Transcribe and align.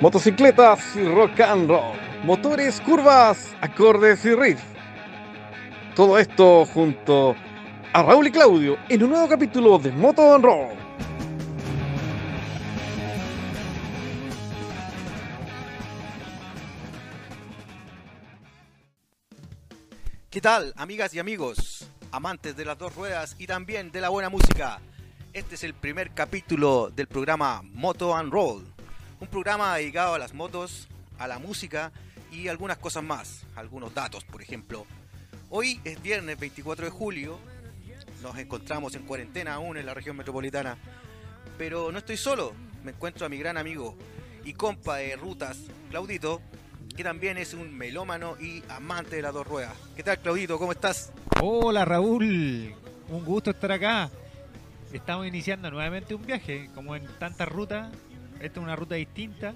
motocicletas 0.00 0.94
y 0.94 1.04
rock 1.08 1.40
and 1.40 1.68
roll, 1.68 1.96
motores, 2.22 2.80
curvas, 2.80 3.56
acordes 3.60 4.24
y 4.24 4.34
riff. 4.34 4.60
Todo 5.96 6.18
esto 6.18 6.64
junto 6.66 7.34
a 7.92 8.02
Raúl 8.02 8.28
y 8.28 8.30
Claudio 8.30 8.76
en 8.88 9.02
un 9.02 9.10
nuevo 9.10 9.28
capítulo 9.28 9.78
de 9.78 9.90
Moto 9.90 10.34
and 10.34 10.44
Roll. 10.44 10.78
¿Qué 20.30 20.40
tal, 20.40 20.72
amigas 20.76 21.12
y 21.14 21.18
amigos, 21.18 21.88
amantes 22.12 22.56
de 22.56 22.64
las 22.64 22.78
dos 22.78 22.94
ruedas 22.94 23.34
y 23.38 23.48
también 23.48 23.90
de 23.90 24.00
la 24.00 24.10
buena 24.10 24.28
música? 24.28 24.78
Este 25.32 25.56
es 25.56 25.64
el 25.64 25.74
primer 25.74 26.12
capítulo 26.12 26.90
del 26.94 27.08
programa 27.08 27.62
Moto 27.64 28.14
and 28.14 28.32
Roll, 28.32 28.64
un 29.20 29.28
programa 29.28 29.76
dedicado 29.76 30.14
a 30.14 30.18
las 30.18 30.32
motos, 30.32 30.88
a 31.18 31.26
la 31.26 31.38
música 31.38 31.92
y 32.30 32.48
algunas 32.48 32.78
cosas 32.78 33.02
más, 33.02 33.44
algunos 33.56 33.92
datos, 33.94 34.24
por 34.24 34.42
ejemplo. 34.42 34.86
Hoy 35.50 35.80
es 35.84 36.00
viernes 36.02 36.38
24 36.38 36.84
de 36.84 36.90
julio, 36.90 37.38
nos 38.22 38.36
encontramos 38.38 38.94
en 38.94 39.02
cuarentena 39.02 39.54
aún 39.54 39.76
en 39.76 39.86
la 39.86 39.94
región 39.94 40.16
metropolitana, 40.16 40.76
pero 41.56 41.90
no 41.90 41.98
estoy 41.98 42.16
solo, 42.16 42.52
me 42.84 42.92
encuentro 42.92 43.26
a 43.26 43.28
mi 43.28 43.38
gran 43.38 43.56
amigo 43.56 43.96
y 44.44 44.52
compa 44.52 44.96
de 44.96 45.16
rutas, 45.16 45.58
Claudito, 45.90 46.40
que 46.96 47.02
también 47.02 47.38
es 47.38 47.54
un 47.54 47.76
melómano 47.76 48.36
y 48.40 48.62
amante 48.68 49.16
de 49.16 49.22
las 49.22 49.34
dos 49.34 49.46
ruedas. 49.46 49.74
¿Qué 49.96 50.02
tal, 50.02 50.18
Claudito? 50.18 50.58
¿Cómo 50.58 50.72
estás? 50.72 51.12
Hola 51.40 51.84
Raúl, 51.84 52.74
un 53.08 53.24
gusto 53.24 53.50
estar 53.50 53.72
acá. 53.72 54.10
Estamos 54.92 55.26
iniciando 55.26 55.70
nuevamente 55.70 56.14
un 56.14 56.24
viaje, 56.24 56.70
como 56.74 56.96
en 56.96 57.06
tantas 57.18 57.48
rutas. 57.48 57.92
Esta 58.40 58.60
es 58.60 58.64
una 58.64 58.76
ruta 58.76 58.94
distinta, 58.94 59.54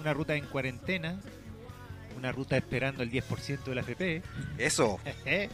una 0.00 0.12
ruta 0.12 0.34
en 0.34 0.44
cuarentena, 0.46 1.20
una 2.16 2.32
ruta 2.32 2.56
esperando 2.56 3.02
el 3.02 3.10
10% 3.10 3.64
de 3.64 3.74
la 3.74 3.80
FP. 3.82 4.22
Eso. 4.58 4.98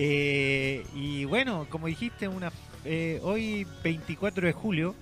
Eh, 0.00 0.86
y 0.94 1.24
bueno, 1.24 1.66
como 1.68 1.88
dijiste, 1.88 2.28
una, 2.28 2.52
eh, 2.84 3.18
hoy 3.24 3.66
24 3.82 4.46
de 4.46 4.52
julio 4.52 4.94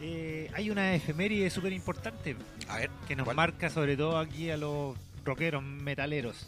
eh, 0.00 0.52
hay 0.54 0.70
una 0.70 0.94
efeméride 0.94 1.50
súper 1.50 1.72
importante 1.72 2.36
que 3.08 3.16
nos 3.16 3.24
¿cuál? 3.24 3.34
marca 3.36 3.70
sobre 3.70 3.96
todo 3.96 4.16
aquí 4.18 4.50
a 4.50 4.56
los 4.56 4.96
rockeros 5.24 5.64
metaleros. 5.64 6.46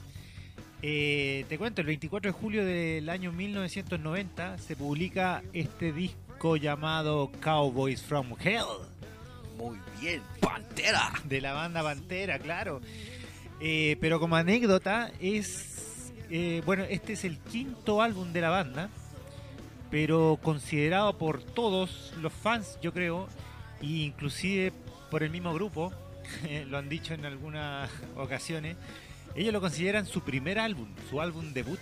Te 0.81 1.57
cuento, 1.59 1.81
el 1.81 1.89
24 1.89 2.31
de 2.31 2.39
julio 2.39 2.65
del 2.65 3.09
año 3.09 3.33
1990 3.33 4.59
se 4.59 4.77
publica 4.77 5.43
este 5.53 5.93
disco 5.93 6.57
llamado 6.57 7.33
Cowboys 7.41 8.01
from 8.01 8.37
Hell 8.39 8.87
Muy 9.57 9.79
bien, 10.01 10.23
Pantera. 10.41 11.13
de 11.25 11.41
la 11.41 11.53
banda 11.53 11.83
Pantera, 11.83 12.39
claro. 12.39 12.81
Eh, 13.61 13.97
pero 14.01 14.21
como 14.21 14.37
anécdota 14.37 15.11
es, 15.19 16.13
eh, 16.31 16.63
bueno, 16.67 16.85
este 16.85 17.15
es 17.15 17.25
el 17.25 17.39
quinto 17.39 18.03
álbum 18.03 18.33
de 18.33 18.41
la 18.43 18.51
banda, 18.51 18.91
pero 19.91 20.39
considerado 20.43 21.17
por 21.17 21.43
todos 21.43 22.13
los 22.21 22.33
fans, 22.33 22.79
yo 22.83 22.93
creo, 22.93 23.29
e 23.81 23.87
inclusive 23.87 24.73
por 25.11 25.23
el 25.23 25.31
mismo 25.31 25.55
grupo, 25.55 25.93
lo 26.69 26.77
han 26.77 26.89
dicho 26.89 27.15
en 27.15 27.25
algunas 27.25 27.91
ocasiones, 28.17 28.77
ellos 29.35 29.53
lo 29.53 29.61
consideran 29.61 30.07
su 30.07 30.21
primer 30.21 30.59
álbum, 30.59 30.89
su 31.09 31.21
álbum 31.21 31.53
debut, 31.55 31.81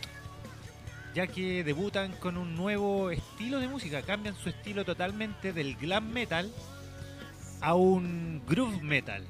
ya 1.14 1.26
que 1.26 1.64
debutan 1.64 2.12
con 2.12 2.36
un 2.36 2.54
nuevo 2.56 3.10
estilo 3.10 3.58
de 3.58 3.68
música, 3.68 4.02
cambian 4.02 4.36
su 4.36 4.48
estilo 4.48 4.84
totalmente 4.84 5.52
del 5.52 5.76
glam 5.76 6.10
metal 6.10 6.50
a 7.60 7.74
un 7.74 8.42
groove 8.46 8.82
metal. 8.82 9.24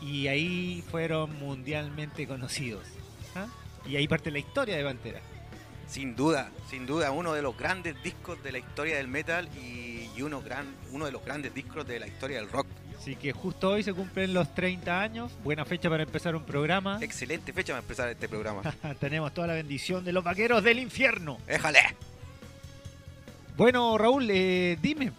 Y 0.00 0.26
ahí 0.26 0.82
fueron 0.90 1.38
mundialmente 1.38 2.26
conocidos. 2.26 2.86
¿ah? 3.34 3.46
Y 3.86 3.96
ahí 3.96 4.08
parte 4.08 4.30
la 4.30 4.38
historia 4.38 4.76
de 4.76 4.84
Pantera. 4.84 5.20
Sin 5.86 6.16
duda, 6.16 6.50
sin 6.70 6.86
duda, 6.86 7.10
uno 7.10 7.34
de 7.34 7.42
los 7.42 7.56
grandes 7.56 8.02
discos 8.02 8.42
de 8.42 8.52
la 8.52 8.58
historia 8.58 8.96
del 8.96 9.08
metal 9.08 9.48
y, 9.56 10.08
y 10.16 10.22
uno, 10.22 10.40
gran, 10.40 10.66
uno 10.92 11.04
de 11.04 11.12
los 11.12 11.24
grandes 11.24 11.52
discos 11.54 11.86
de 11.86 12.00
la 12.00 12.06
historia 12.06 12.38
del 12.38 12.48
rock. 12.50 12.66
Así 13.02 13.16
que 13.16 13.32
justo 13.32 13.70
hoy 13.70 13.82
se 13.82 13.92
cumplen 13.92 14.32
los 14.32 14.54
30 14.54 15.00
años. 15.00 15.32
Buena 15.42 15.64
fecha 15.64 15.90
para 15.90 16.04
empezar 16.04 16.36
un 16.36 16.44
programa. 16.44 16.98
Excelente 17.02 17.52
fecha 17.52 17.72
para 17.72 17.82
empezar 17.82 18.08
este 18.08 18.28
programa. 18.28 18.62
Tenemos 19.00 19.34
toda 19.34 19.48
la 19.48 19.54
bendición 19.54 20.04
de 20.04 20.12
los 20.12 20.22
vaqueros 20.22 20.62
del 20.62 20.78
infierno. 20.78 21.38
¡Éjale! 21.48 21.80
Bueno, 23.56 23.98
Raúl, 23.98 24.28
eh, 24.30 24.78
dime, 24.80 25.10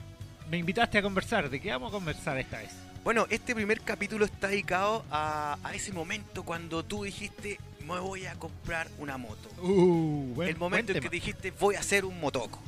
me 0.49 0.57
invitaste 0.57 0.97
a 0.97 1.01
conversar. 1.01 1.49
¿De 1.49 1.59
qué 1.59 1.71
vamos 1.71 1.89
a 1.89 1.91
conversar 1.93 2.37
esta 2.37 2.57
vez? 2.59 2.71
Bueno, 3.03 3.27
este 3.29 3.53
primer 3.53 3.81
capítulo 3.81 4.25
está 4.25 4.47
dedicado 4.47 5.03
a, 5.11 5.57
a 5.63 5.73
ese 5.73 5.91
momento 5.91 6.43
cuando 6.43 6.83
tú 6.83 7.03
dijiste, 7.03 7.59
me 7.85 7.99
voy 7.99 8.25
a 8.25 8.35
comprar 8.35 8.87
una 8.97 9.17
moto. 9.17 9.49
Uh, 9.61 10.33
buen- 10.35 10.49
el 10.49 10.55
momento 10.57 10.93
en 10.93 11.01
que 11.01 11.09
dijiste, 11.09 11.51
voy 11.51 11.75
a 11.75 11.79
hacer 11.79 12.05
un 12.05 12.19
motoco. 12.19 12.61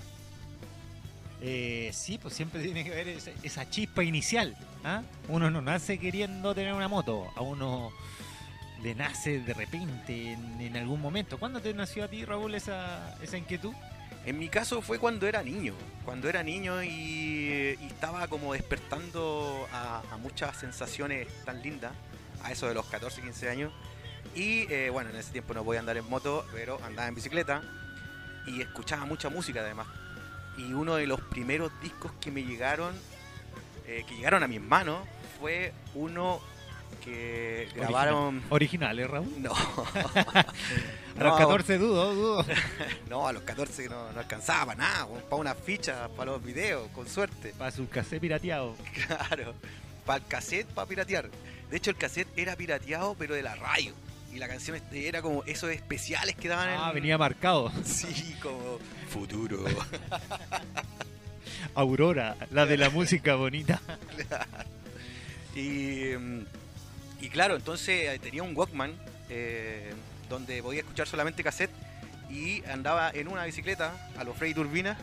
Eh, 1.41 1.91
sí, 1.93 2.17
pues 2.17 2.33
siempre 2.33 2.61
tiene 2.63 2.83
que 2.83 2.89
ver 2.89 3.07
esa, 3.07 3.31
esa 3.43 3.69
chispa 3.69 4.03
inicial. 4.03 4.57
¿ah? 4.83 5.03
Uno 5.29 5.49
no 5.51 5.61
nace 5.61 5.97
queriendo 5.99 6.53
tener 6.55 6.73
una 6.73 6.87
moto, 6.87 7.27
a 7.35 7.41
uno 7.41 7.91
le 8.81 8.93
nace 8.95 9.39
de 9.39 9.53
repente 9.53 10.33
en, 10.33 10.59
en 10.61 10.75
algún 10.77 11.01
momento. 11.01 11.37
¿Cuándo 11.37 11.61
te 11.61 11.73
nació 11.73 12.03
a 12.05 12.07
ti, 12.07 12.25
Raúl, 12.25 12.55
esa, 12.55 13.15
esa 13.21 13.37
inquietud? 13.37 13.73
En 14.25 14.39
mi 14.39 14.49
caso 14.49 14.81
fue 14.81 14.97
cuando 14.97 15.27
era 15.27 15.43
niño, 15.43 15.73
cuando 16.03 16.27
era 16.27 16.41
niño 16.41 16.83
y, 16.83 17.77
estaba 17.87 18.27
como 18.27 18.53
despertando 18.53 19.67
a, 19.71 20.01
a 20.11 20.17
muchas 20.17 20.57
sensaciones 20.57 21.27
tan 21.45 21.61
lindas, 21.61 21.93
a 22.43 22.51
eso 22.51 22.67
de 22.67 22.73
los 22.73 22.85
14, 22.87 23.21
15 23.21 23.49
años. 23.49 23.71
Y 24.33 24.71
eh, 24.71 24.89
bueno, 24.89 25.11
en 25.11 25.15
ese 25.17 25.31
tiempo 25.31 25.53
no 25.53 25.63
podía 25.63 25.79
andar 25.79 25.97
en 25.97 26.09
moto, 26.09 26.45
pero 26.51 26.79
andaba 26.83 27.07
en 27.07 27.15
bicicleta 27.15 27.61
y 28.47 28.61
escuchaba 28.61 29.05
mucha 29.05 29.29
música 29.29 29.61
además. 29.61 29.87
Y 30.57 30.73
uno 30.73 30.95
de 30.95 31.05
los 31.05 31.21
primeros 31.21 31.71
discos 31.81 32.11
que 32.19 32.31
me 32.31 32.43
llegaron, 32.43 32.95
eh, 33.85 34.05
que 34.07 34.15
llegaron 34.15 34.43
a 34.43 34.47
mis 34.47 34.61
manos, 34.61 35.07
fue 35.39 35.73
uno 35.93 36.41
que 37.03 37.67
grabaron... 37.75 38.43
Originales, 38.49 39.09
Raúl. 39.09 39.29
No, 39.39 39.51
A 39.53 41.23
los 41.23 41.33
No. 41.33 41.37
14 41.37 41.77
dudo, 41.77 42.13
dudo. 42.13 42.45
no, 43.09 43.27
a 43.27 43.31
los 43.33 43.43
14 43.43 43.87
no, 43.87 44.11
no 44.11 44.19
alcanzaba 44.19 44.65
para 44.75 44.77
nada, 44.77 45.07
para 45.29 45.35
una 45.37 45.55
ficha, 45.55 46.09
para 46.09 46.31
los 46.33 46.43
videos, 46.43 46.89
con 46.89 47.07
suerte. 47.07 47.53
Para 47.57 47.71
su 47.71 47.87
cassette 47.87 48.19
pirateado. 48.21 48.75
Claro, 49.07 49.53
para 50.05 50.17
el 50.19 50.25
cassette, 50.27 50.67
para 50.67 50.87
piratear. 50.87 51.29
De 51.69 51.77
hecho, 51.77 51.89
el 51.91 51.95
cassette 51.97 52.27
era 52.37 52.55
pirateado, 52.55 53.15
pero 53.17 53.33
de 53.33 53.43
la 53.43 53.55
radio. 53.55 53.93
Y 54.33 54.37
la 54.39 54.47
canción 54.49 54.75
este 54.75 55.07
era 55.07 55.21
como 55.21 55.43
esos 55.45 55.69
especiales 55.71 56.35
que 56.35 56.49
daban 56.49 56.67
Ah, 56.69 56.89
en. 56.89 56.95
venía 56.95 57.17
marcado. 57.17 57.71
Sí, 57.85 58.35
como 58.43 58.79
futuro. 59.09 59.63
Aurora, 61.73 62.35
la 62.51 62.65
de 62.65 62.77
la 62.77 62.89
música 62.89 63.35
bonita. 63.35 63.79
y, 65.55 66.13
mm, 66.17 66.45
y 67.25 67.29
claro, 67.29 67.55
entonces 67.55 68.07
eh, 68.07 68.19
tenía 68.19 68.43
un 68.43 68.55
Walkman 68.55 68.93
eh, 69.31 69.91
donde 70.29 70.61
podía 70.61 70.81
escuchar 70.81 71.07
solamente 71.07 71.43
cassette. 71.43 71.71
Y 72.29 72.63
andaba 72.65 73.09
en 73.09 73.27
una 73.27 73.45
bicicleta 73.45 74.11
a 74.15 74.23
los 74.23 74.37
Freddy 74.37 74.53
Turbina. 74.53 74.95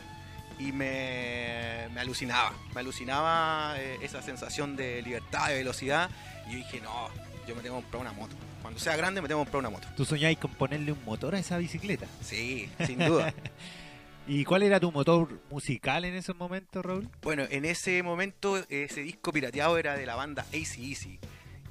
Y 0.60 0.70
me, 0.70 1.88
me 1.92 2.00
alucinaba, 2.00 2.52
me 2.74 2.80
alucinaba 2.80 3.74
eh, 3.76 3.98
esa 4.02 4.22
sensación 4.22 4.76
de 4.76 5.02
libertad, 5.02 5.48
de 5.48 5.54
velocidad. 5.54 6.10
Y 6.46 6.52
yo 6.52 6.56
dije, 6.58 6.80
no, 6.80 7.08
yo 7.48 7.56
me 7.56 7.62
tengo 7.62 7.78
que 7.78 7.82
comprar 7.82 8.02
una 8.02 8.12
moto. 8.12 8.36
Cuando 8.60 8.78
sea 8.78 8.94
grande 8.94 9.20
me 9.20 9.26
tengo 9.26 9.40
que 9.40 9.50
comprar 9.50 9.58
una 9.58 9.70
moto. 9.70 9.88
¿Tú 9.96 10.04
soñáis 10.04 10.38
con 10.38 10.52
ponerle 10.52 10.92
un 10.92 11.04
motor 11.04 11.34
a 11.34 11.40
esa 11.40 11.58
bicicleta? 11.58 12.06
Sí, 12.22 12.70
sin 12.86 13.00
duda. 13.00 13.34
¿Y 14.28 14.44
cuál 14.44 14.62
era 14.62 14.78
tu 14.78 14.92
motor 14.92 15.28
musical 15.50 16.04
en 16.04 16.14
esos 16.14 16.36
momentos, 16.36 16.84
Raúl? 16.84 17.08
bueno, 17.22 17.42
en 17.50 17.64
ese 17.64 18.00
momento 18.04 18.62
ese 18.68 19.00
disco 19.00 19.32
pirateado 19.32 19.76
era 19.76 19.96
de 19.96 20.06
la 20.06 20.14
banda 20.14 20.46
AC/DC 20.52 21.18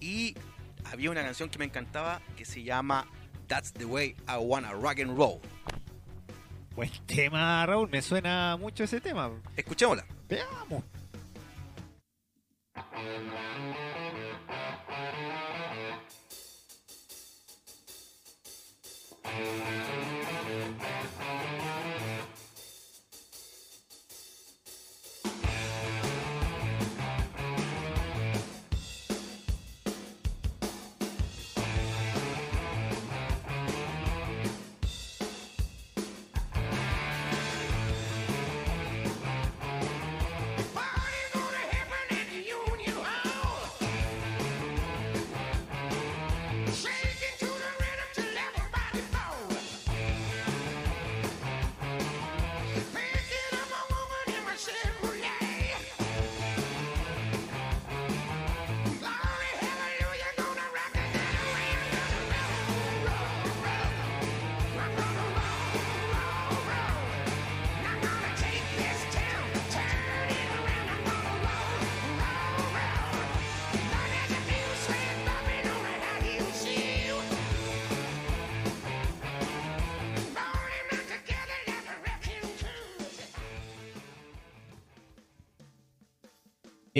y 0.01 0.35
había 0.85 1.11
una 1.11 1.23
canción 1.23 1.49
que 1.49 1.59
me 1.59 1.65
encantaba 1.65 2.21
que 2.35 2.45
se 2.45 2.63
llama 2.63 3.07
That's 3.47 3.73
the 3.73 3.85
Way 3.85 4.15
I 4.27 4.37
Wanna 4.39 4.71
Rock 4.73 4.99
and 4.99 5.17
Roll. 5.17 5.39
Buen 6.75 6.91
tema, 7.05 7.65
Raúl. 7.65 7.89
Me 7.89 8.01
suena 8.01 8.57
mucho 8.57 8.83
ese 8.83 9.01
tema. 9.01 9.29
Escuchémosla. 9.55 10.05
Veamos. 10.29 10.83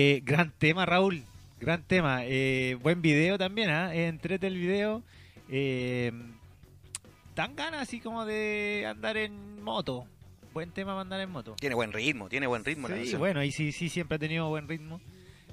Eh, 0.03 0.21
gran 0.25 0.50
tema, 0.57 0.83
Raúl. 0.88 1.21
Gran 1.59 1.83
tema. 1.83 2.21
Eh, 2.25 2.75
buen 2.81 3.03
video 3.03 3.38
también, 3.38 3.69
¿ah? 3.69 3.94
Entrete 3.94 4.48
el 4.48 4.57
video. 4.57 5.03
Eh, 5.48 6.12
dan 7.36 7.56
ganas 7.56 7.83
así 7.83 8.00
como 8.00 8.25
de 8.25 8.88
andar 8.89 9.15
en 9.18 9.62
moto. 9.62 10.07
Buen 10.56 10.71
tema 10.71 10.94
para 10.94 11.01
andar 11.01 11.21
en 11.21 11.30
moto. 11.30 11.56
Tiene 11.59 11.75
buen 11.75 11.94
ritmo, 11.94 12.30
tiene 12.30 12.48
buen 12.48 12.65
ritmo 12.65 12.88
la 12.88 12.95
Sí, 12.95 13.01
canción. 13.01 13.19
bueno, 13.19 13.44
y 13.44 13.51
sí, 13.51 13.71
sí, 13.71 13.89
siempre 13.89 14.15
ha 14.15 14.19
tenido 14.19 14.50
buen 14.50 14.68
ritmo. 14.68 15.00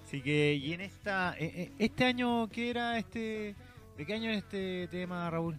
Así 0.06 0.22
que, 0.22 0.54
y 0.54 0.72
en 0.72 0.80
esta, 0.80 1.34
eh, 1.38 1.52
eh, 1.54 1.70
este 1.78 2.06
año, 2.06 2.48
¿qué 2.48 2.70
era 2.70 2.96
este? 2.98 3.54
¿De 3.98 4.06
qué 4.06 4.14
año 4.14 4.30
es 4.30 4.38
este 4.38 4.88
tema, 4.88 5.28
Raúl? 5.28 5.56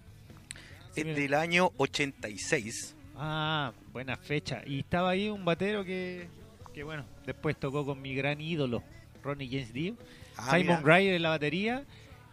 Sí, 0.95 1.01
Es 1.01 1.05
mira. 1.05 1.19
del 1.19 1.33
año 1.35 1.69
86. 1.77 2.95
Ah, 3.15 3.71
buena 3.93 4.17
fecha. 4.17 4.63
Y 4.65 4.79
estaba 4.79 5.11
ahí 5.11 5.29
un 5.29 5.45
batero 5.45 5.85
que, 5.85 6.27
que 6.73 6.83
bueno, 6.83 7.05
después 7.25 7.57
tocó 7.59 7.85
con 7.85 8.01
mi 8.01 8.13
gran 8.15 8.39
ídolo, 8.41 8.83
Ronnie 9.23 9.49
James 9.49 9.73
Dio. 9.73 9.95
Ah, 10.37 10.57
Simon. 10.57 10.83
Gray 10.83 11.07
en 11.09 11.21
la 11.21 11.29
batería. 11.29 11.83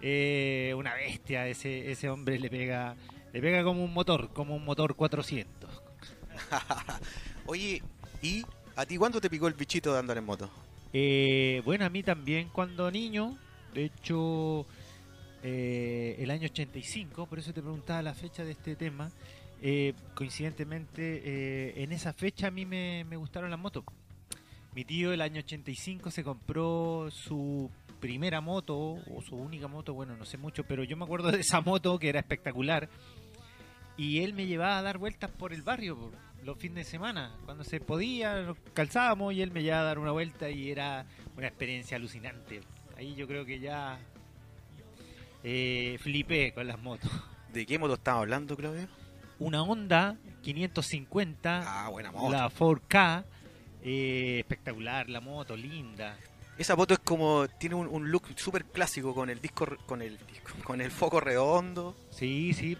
eh, 0.00 0.74
una 0.76 0.94
bestia, 0.94 1.48
ese, 1.48 1.90
ese 1.90 2.08
hombre 2.10 2.38
le 2.38 2.50
pega, 2.50 2.94
le 3.32 3.40
pega 3.40 3.64
como 3.64 3.82
un 3.84 3.92
motor, 3.94 4.30
como 4.32 4.54
un 4.54 4.64
motor 4.64 4.94
400. 4.94 5.70
Oye, 7.46 7.82
¿y 8.22 8.44
a 8.76 8.84
ti 8.86 8.96
cuándo 8.96 9.20
te 9.20 9.30
picó 9.30 9.48
el 9.48 9.54
bichito 9.54 9.92
de 9.92 9.98
andar 9.98 10.18
en 10.18 10.24
moto? 10.24 10.50
Eh, 10.92 11.62
bueno, 11.64 11.84
a 11.84 11.90
mí 11.90 12.02
también 12.02 12.48
cuando 12.50 12.90
niño, 12.90 13.36
de 13.74 13.84
hecho, 13.86 14.66
eh, 15.42 16.16
el 16.18 16.30
año 16.30 16.46
85, 16.46 17.26
por 17.26 17.38
eso 17.38 17.52
te 17.52 17.62
preguntaba 17.62 18.02
la 18.02 18.14
fecha 18.14 18.44
de 18.44 18.52
este 18.52 18.76
tema, 18.76 19.10
eh, 19.62 19.94
coincidentemente, 20.14 21.22
eh, 21.24 21.82
en 21.82 21.92
esa 21.92 22.12
fecha 22.12 22.48
a 22.48 22.50
mí 22.50 22.66
me, 22.66 23.04
me 23.08 23.16
gustaron 23.16 23.50
las 23.50 23.58
motos. 23.58 23.84
Mi 24.76 24.84
tío 24.84 25.10
el 25.14 25.22
año 25.22 25.38
85 25.40 26.10
se 26.10 26.22
compró 26.22 27.08
su 27.10 27.70
primera 27.98 28.42
moto, 28.42 28.76
o 28.76 29.22
su 29.26 29.34
única 29.34 29.68
moto, 29.68 29.94
bueno, 29.94 30.14
no 30.18 30.26
sé 30.26 30.36
mucho, 30.36 30.64
pero 30.64 30.84
yo 30.84 30.98
me 30.98 31.04
acuerdo 31.04 31.32
de 31.32 31.40
esa 31.40 31.62
moto 31.62 31.98
que 31.98 32.10
era 32.10 32.20
espectacular. 32.20 32.90
Y 33.96 34.20
él 34.20 34.34
me 34.34 34.46
llevaba 34.46 34.76
a 34.76 34.82
dar 34.82 34.98
vueltas 34.98 35.30
por 35.30 35.54
el 35.54 35.62
barrio 35.62 35.96
por 35.96 36.12
los 36.44 36.58
fines 36.58 36.84
de 36.84 36.84
semana. 36.84 37.34
Cuando 37.46 37.64
se 37.64 37.80
podía, 37.80 38.42
nos 38.42 38.58
calzábamos 38.74 39.32
y 39.32 39.40
él 39.40 39.50
me 39.50 39.62
llevaba 39.62 39.80
a 39.80 39.86
dar 39.86 39.98
una 39.98 40.12
vuelta 40.12 40.50
y 40.50 40.70
era 40.70 41.06
una 41.38 41.46
experiencia 41.46 41.96
alucinante. 41.96 42.60
Ahí 42.98 43.14
yo 43.14 43.26
creo 43.26 43.46
que 43.46 43.58
ya 43.58 43.98
eh, 45.42 45.96
flipé 46.02 46.52
con 46.52 46.66
las 46.66 46.78
motos. 46.82 47.10
¿De 47.50 47.64
qué 47.64 47.78
moto 47.78 47.94
estamos 47.94 48.20
hablando, 48.20 48.54
Claudio? 48.54 48.86
Una 49.38 49.62
Honda 49.62 50.16
550, 50.42 51.62
Ah, 51.66 51.88
buena 51.88 52.12
moto. 52.12 52.30
la 52.30 52.50
4K, 52.50 53.24
eh, 53.86 54.40
espectacular 54.40 55.08
la 55.08 55.20
moto, 55.20 55.56
linda. 55.56 56.18
Esa 56.58 56.74
moto 56.74 56.94
es 56.94 57.00
como 57.00 57.46
tiene 57.58 57.74
un, 57.76 57.86
un 57.86 58.10
look 58.10 58.24
súper 58.36 58.64
clásico 58.64 59.14
con 59.14 59.30
el 59.30 59.40
disco 59.40 59.66
con 59.86 60.02
el 60.02 60.18
disco- 60.26 60.54
con 60.64 60.80
el 60.80 60.90
foco 60.90 61.20
redondo. 61.20 61.94
Sí, 62.10 62.52
sí, 62.52 62.76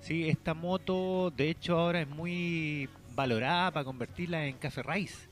sí, 0.00 0.28
esta 0.28 0.54
moto 0.54 1.30
de 1.36 1.50
hecho 1.50 1.78
ahora 1.78 2.00
es 2.00 2.08
muy 2.08 2.88
valorada 3.14 3.70
para 3.72 3.84
convertirla 3.84 4.46
en 4.46 4.56
café 4.58 4.82
raíz. 4.82 5.28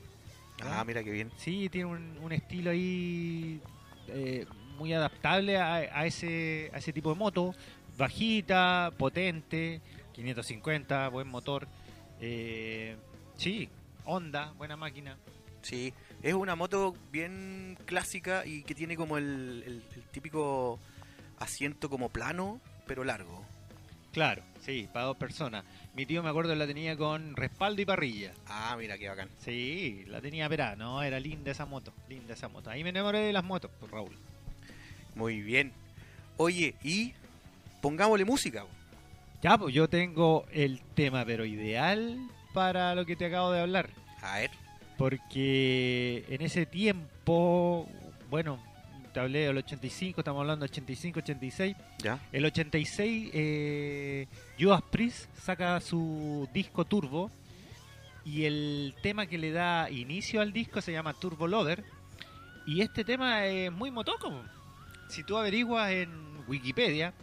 Ah, 0.61 0.83
mira 0.85 1.03
qué 1.03 1.11
bien. 1.11 1.31
Sí, 1.37 1.69
tiene 1.69 1.85
un, 1.85 2.17
un 2.21 2.31
estilo 2.31 2.71
ahí 2.71 3.59
eh, 4.07 4.45
muy 4.77 4.93
adaptable 4.93 5.57
a, 5.57 5.75
a 5.75 6.05
ese, 6.05 6.69
a 6.73 6.77
ese 6.77 6.93
tipo 6.93 7.09
de 7.11 7.15
moto. 7.19 7.55
Bajita, 7.97 8.91
potente, 8.97 9.81
550, 10.13 11.07
buen 11.09 11.27
motor. 11.29 11.67
Eh, 12.19 12.97
sí, 13.37 13.69
Honda, 14.05 14.53
buena 14.57 14.75
máquina. 14.77 15.17
Sí, 15.61 15.93
es 16.21 16.33
una 16.33 16.55
moto 16.55 16.93
bien 17.11 17.77
clásica 17.85 18.45
y 18.45 18.63
que 18.63 18.75
tiene 18.75 18.95
como 18.95 19.17
el, 19.17 19.63
el- 19.65 19.83
el 19.95 20.03
típico 20.11 20.79
asiento 21.39 21.89
como 21.89 22.09
plano, 22.09 22.61
pero 22.85 23.03
largo. 23.03 23.43
Claro, 24.13 24.43
sí, 24.61 24.87
para 24.93 25.07
dos 25.07 25.17
personas. 25.17 25.65
Mi 25.95 26.05
tío 26.05 26.23
me 26.23 26.29
acuerdo 26.29 26.55
la 26.55 26.65
tenía 26.67 26.95
con 26.95 27.35
respaldo 27.35 27.81
y 27.81 27.85
parrilla. 27.85 28.31
Ah, 28.47 28.75
mira 28.77 28.97
qué 28.97 29.09
bacán. 29.09 29.29
Sí, 29.39 30.05
la 30.07 30.21
tenía 30.21 30.47
perá, 30.47 30.75
no, 30.75 31.03
era 31.03 31.19
linda 31.19 31.51
esa 31.51 31.65
moto, 31.65 31.91
linda 32.07 32.33
esa 32.33 32.47
moto. 32.47 32.69
Ahí 32.69 32.83
me 32.83 32.91
enamoré 32.91 33.19
de 33.19 33.33
las 33.33 33.43
motos, 33.43 33.71
pues, 33.79 33.91
Raúl. 33.91 34.15
Muy 35.15 35.41
bien. 35.41 35.73
Oye, 36.37 36.75
y 36.83 37.13
pongámosle 37.81 38.23
música. 38.23 38.65
Ya, 39.41 39.57
pues 39.57 39.73
yo 39.73 39.89
tengo 39.89 40.45
el 40.51 40.79
tema, 40.95 41.25
pero 41.25 41.43
ideal 41.45 42.17
para 42.55 42.95
lo 42.95 43.05
que 43.05 43.17
te 43.17 43.25
acabo 43.25 43.51
de 43.51 43.59
hablar. 43.59 43.89
A 44.21 44.39
ver. 44.39 44.51
Porque 44.97 46.23
en 46.29 46.41
ese 46.41 46.65
tiempo, 46.65 47.85
bueno, 48.29 48.57
te 49.13 49.19
hablé 49.19 49.39
del 49.39 49.57
85, 49.57 50.21
estamos 50.21 50.39
hablando 50.39 50.63
del 50.63 50.71
85, 50.71 51.19
86. 51.19 51.75
Ya. 51.99 52.17
El 52.31 52.45
86, 52.45 53.29
eh, 53.33 54.27
Judas 54.57 54.81
Priest 54.89 55.27
saca 55.37 55.81
su 55.81 56.47
disco 56.53 56.85
Turbo 56.85 57.29
y 58.23 58.45
el 58.45 58.95
tema 59.03 59.25
que 59.25 59.37
le 59.37 59.51
da 59.51 59.89
inicio 59.91 60.39
al 60.39 60.53
disco 60.53 60.79
se 60.79 60.93
llama 60.93 61.13
Turbo 61.13 61.47
Lover. 61.47 61.83
Y 62.65 62.81
este 62.81 63.03
tema 63.03 63.45
es 63.45 63.69
muy 63.69 63.91
motoco. 63.91 64.31
Si 65.09 65.25
tú 65.25 65.37
averiguas 65.37 65.91
en 65.91 66.09
Wikipedia, 66.47 67.13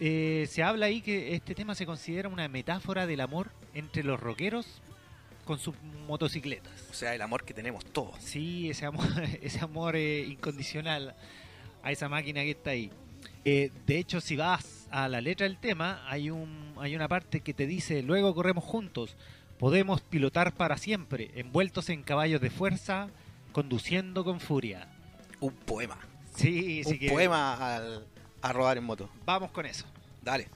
eh, 0.00 0.46
se 0.48 0.62
habla 0.62 0.86
ahí 0.86 1.02
que 1.02 1.34
este 1.34 1.54
tema 1.54 1.74
se 1.74 1.84
considera 1.84 2.30
una 2.30 2.48
metáfora 2.48 3.06
del 3.06 3.20
amor 3.20 3.50
entre 3.74 4.02
los 4.04 4.18
rockeros 4.20 4.66
con 5.44 5.58
sus 5.58 5.74
motocicletas. 6.06 6.72
O 6.90 6.94
sea, 6.94 7.14
el 7.14 7.22
amor 7.22 7.44
que 7.44 7.52
tenemos 7.54 7.84
todos. 7.84 8.16
Sí, 8.20 8.70
ese 8.70 8.86
amor, 8.86 9.06
ese 9.42 9.60
amor 9.60 9.96
eh, 9.96 10.24
incondicional 10.26 11.14
a 11.82 11.90
esa 11.92 12.08
máquina 12.08 12.42
que 12.42 12.50
está 12.52 12.70
ahí. 12.70 12.90
Eh, 13.44 13.70
de 13.86 13.98
hecho, 13.98 14.20
si 14.20 14.36
vas 14.36 14.86
a 14.90 15.08
la 15.08 15.20
letra 15.20 15.44
del 15.48 15.58
tema, 15.58 16.04
hay, 16.08 16.30
un, 16.30 16.74
hay 16.78 16.94
una 16.94 17.08
parte 17.08 17.40
que 17.40 17.54
te 17.54 17.66
dice, 17.66 18.02
luego 18.02 18.34
corremos 18.34 18.62
juntos, 18.62 19.16
podemos 19.58 20.00
pilotar 20.00 20.52
para 20.54 20.76
siempre, 20.76 21.30
envueltos 21.34 21.88
en 21.88 22.02
caballos 22.04 22.40
de 22.40 22.50
fuerza, 22.50 23.08
conduciendo 23.52 24.24
con 24.24 24.38
furia. 24.38 24.88
Un 25.40 25.52
poema. 25.54 25.98
Sí, 26.36 26.82
sí 26.84 26.92
Un 26.92 26.98
que 27.00 27.10
poema 27.10 27.76
al- 27.76 28.06
a 28.42 28.52
rodar 28.52 28.78
en 28.78 28.84
moto. 28.84 29.10
vamos 29.24 29.50
con 29.50 29.66
eso. 29.66 29.84
Dale. 30.22 30.48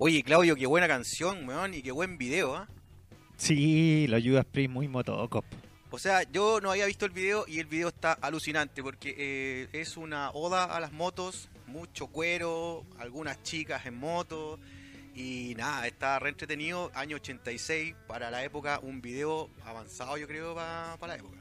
Oye, 0.00 0.22
Claudio, 0.22 0.54
qué 0.54 0.66
buena 0.66 0.86
canción, 0.86 1.48
weón, 1.48 1.74
y 1.74 1.82
qué 1.82 1.90
buen 1.90 2.18
video, 2.18 2.54
¿ah? 2.54 2.68
Sí, 3.36 4.06
lo 4.06 4.14
ayuda 4.14 4.44
Priest 4.44 4.70
muy 4.70 4.86
motocop. 4.86 5.44
O 5.90 5.98
sea, 5.98 6.22
yo 6.22 6.60
no 6.60 6.70
había 6.70 6.86
visto 6.86 7.04
el 7.04 7.10
video 7.10 7.44
y 7.48 7.58
el 7.58 7.66
video 7.66 7.88
está 7.88 8.12
alucinante 8.12 8.80
porque 8.80 9.16
eh, 9.18 9.68
es 9.72 9.96
una 9.96 10.30
oda 10.30 10.64
a 10.66 10.78
las 10.78 10.92
motos, 10.92 11.48
mucho 11.66 12.06
cuero, 12.06 12.84
algunas 12.98 13.42
chicas 13.42 13.86
en 13.86 13.96
moto 13.98 14.60
Y 15.16 15.54
nada, 15.56 15.88
está 15.88 16.20
re 16.20 16.28
entretenido. 16.28 16.92
Año 16.94 17.16
86, 17.16 17.96
para 18.06 18.30
la 18.30 18.44
época, 18.44 18.78
un 18.80 19.00
video 19.00 19.50
avanzado, 19.64 20.16
yo 20.16 20.28
creo, 20.28 20.54
para 20.54 20.96
la 21.08 21.16
época. 21.16 21.38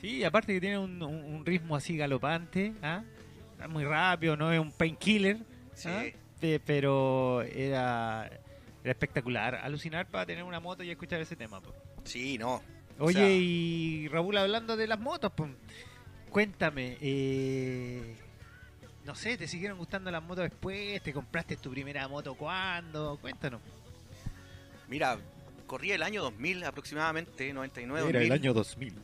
Sí, 0.00 0.24
aparte 0.24 0.52
que 0.52 0.60
tiene 0.60 0.78
un, 0.78 1.46
ritmo 1.46 1.76
así 1.76 1.96
galopante, 1.96 2.72
¿ah? 2.82 3.04
Muy 3.68 3.84
rápido, 3.84 4.36
no 4.36 4.50
es 4.52 4.58
un 4.58 4.72
painkiller, 4.72 5.38
Sí. 5.76 5.88
¿ah? 5.88 6.04
Pe- 6.40 6.60
pero 6.64 7.42
era, 7.42 8.26
era 8.82 8.90
espectacular. 8.92 9.56
Alucinar 9.56 10.06
para 10.08 10.26
tener 10.26 10.42
una 10.44 10.60
moto 10.60 10.82
y 10.82 10.90
escuchar 10.90 11.20
ese 11.20 11.36
tema. 11.36 11.60
po. 11.60 11.74
Sí, 12.04 12.38
no. 12.38 12.62
Oye, 12.98 13.14
sea- 13.14 13.30
y 13.30 14.08
Raúl, 14.08 14.36
hablando 14.36 14.76
de 14.76 14.86
las 14.86 14.98
motos, 14.98 15.32
pues, 15.34 15.50
cuéntame, 16.30 16.96
eh, 17.00 18.14
no 19.04 19.14
sé, 19.14 19.36
¿te 19.38 19.48
siguieron 19.48 19.78
gustando 19.78 20.10
las 20.10 20.22
motos 20.22 20.44
después? 20.50 21.02
¿Te 21.02 21.12
compraste 21.12 21.56
tu 21.56 21.70
primera 21.70 22.06
moto 22.08 22.34
cuándo? 22.34 23.18
Cuéntanos. 23.20 23.60
Mira, 24.88 25.18
corría 25.66 25.94
el 25.94 26.02
año 26.02 26.22
2000 26.22 26.64
aproximadamente, 26.64 27.52
99, 27.52 28.00
2000. 28.52 28.52
2000. 28.54 28.94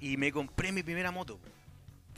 y 0.00 0.16
me 0.16 0.32
compré 0.32 0.72
mi 0.72 0.82
primera 0.82 1.10
moto. 1.10 1.38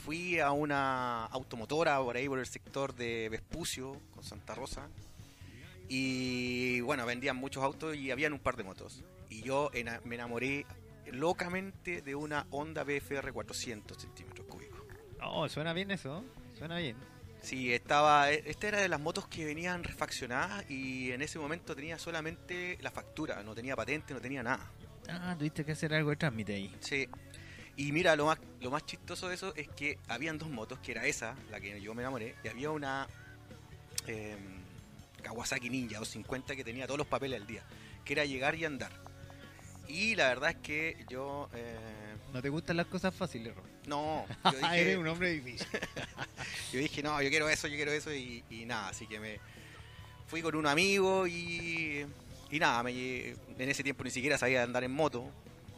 Fui 0.05 0.39
a 0.39 0.51
una 0.51 1.25
automotora 1.25 1.97
por 1.99 2.15
ahí 2.15 2.27
por 2.29 2.37
el 2.39 2.45
sector 2.45 2.93
de 2.95 3.27
Vespucio, 3.29 3.99
con 4.13 4.23
Santa 4.23 4.53
Rosa. 4.53 4.87
Y 5.87 6.79
bueno, 6.81 7.05
vendían 7.05 7.35
muchos 7.35 7.63
autos 7.63 7.95
y 7.95 8.11
habían 8.11 8.33
un 8.33 8.39
par 8.39 8.55
de 8.55 8.63
motos. 8.63 9.03
Y 9.29 9.41
yo 9.41 9.69
ena- 9.73 10.01
me 10.03 10.15
enamoré 10.15 10.65
locamente 11.11 12.01
de 12.01 12.15
una 12.15 12.45
Honda 12.51 12.83
BFR 12.83 13.31
400 13.31 13.97
centímetros 14.01 14.45
cúbicos. 14.47 14.81
Oh, 15.21 15.47
suena 15.49 15.73
bien 15.73 15.91
eso, 15.91 16.23
suena 16.57 16.77
bien. 16.77 16.95
Sí, 17.41 17.71
estaba. 17.73 18.31
Esta 18.31 18.67
era 18.67 18.81
de 18.81 18.89
las 18.89 18.99
motos 18.99 19.27
que 19.27 19.45
venían 19.45 19.83
refaccionadas 19.83 20.69
y 20.69 21.11
en 21.11 21.21
ese 21.21 21.37
momento 21.37 21.75
tenía 21.75 21.99
solamente 21.99 22.77
la 22.81 22.89
factura, 22.89 23.43
no 23.43 23.53
tenía 23.53 23.75
patente, 23.75 24.13
no 24.13 24.21
tenía 24.21 24.41
nada. 24.41 24.71
Ah, 25.07 25.35
tuviste 25.37 25.63
que 25.63 25.73
hacer 25.73 25.93
algo 25.93 26.09
de 26.09 26.15
trámite 26.15 26.55
ahí. 26.55 26.75
Sí. 26.79 27.07
Y 27.77 27.91
mira, 27.91 28.15
lo 28.15 28.25
más, 28.27 28.39
lo 28.61 28.71
más 28.71 28.85
chistoso 28.85 29.27
de 29.27 29.35
eso 29.35 29.53
es 29.55 29.67
que 29.67 29.99
habían 30.07 30.37
dos 30.37 30.49
motos, 30.49 30.79
que 30.79 30.91
era 30.91 31.05
esa, 31.05 31.35
la 31.51 31.59
que 31.59 31.81
yo 31.81 31.93
me 31.93 32.03
enamoré, 32.03 32.35
y 32.43 32.47
había 32.47 32.71
una 32.71 33.07
eh, 34.07 34.37
Kawasaki 35.21 35.69
Ninja 35.69 35.99
250 35.99 36.55
que 36.55 36.63
tenía 36.63 36.85
todos 36.87 36.97
los 36.97 37.07
papeles 37.07 37.41
al 37.41 37.47
día, 37.47 37.63
que 38.05 38.13
era 38.13 38.23
llegar 38.25 38.55
y 38.55 38.65
andar. 38.65 38.91
Y 39.87 40.15
la 40.15 40.29
verdad 40.29 40.51
es 40.51 40.55
que 40.57 41.05
yo... 41.09 41.49
eh, 41.53 41.75
¿No 42.33 42.41
te 42.41 42.49
gustan 42.49 42.77
las 42.77 42.87
cosas 42.87 43.13
fáciles, 43.13 43.53
Ro? 43.55 43.63
no, 43.87 44.25
yo 44.45 44.51
dije, 44.57 44.81
Eres 44.81 44.97
un 44.97 45.07
hombre 45.07 45.31
difícil. 45.31 45.67
yo 46.73 46.79
dije, 46.79 47.03
no, 47.03 47.21
yo 47.21 47.29
quiero 47.29 47.49
eso, 47.49 47.67
yo 47.67 47.75
quiero 47.75 47.91
eso, 47.91 48.13
y, 48.13 48.43
y 48.49 48.65
nada, 48.65 48.89
así 48.89 49.05
que 49.05 49.19
me 49.19 49.39
fui 50.27 50.41
con 50.41 50.55
un 50.55 50.65
amigo 50.65 51.27
y, 51.27 52.05
y 52.49 52.59
nada, 52.59 52.81
me, 52.83 52.91
en 53.29 53.35
ese 53.69 53.83
tiempo 53.83 54.03
ni 54.03 54.11
siquiera 54.11 54.37
sabía 54.37 54.63
andar 54.63 54.83
en 54.83 54.91
moto, 54.91 55.29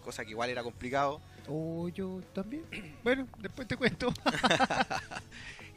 cosa 0.05 0.23
que 0.23 0.31
igual 0.31 0.49
era 0.49 0.63
complicado. 0.63 1.19
Oh, 1.47 1.87
yo 1.89 2.21
también. 2.33 2.63
Bueno, 3.03 3.27
después 3.39 3.67
te 3.67 3.77
cuento. 3.77 4.13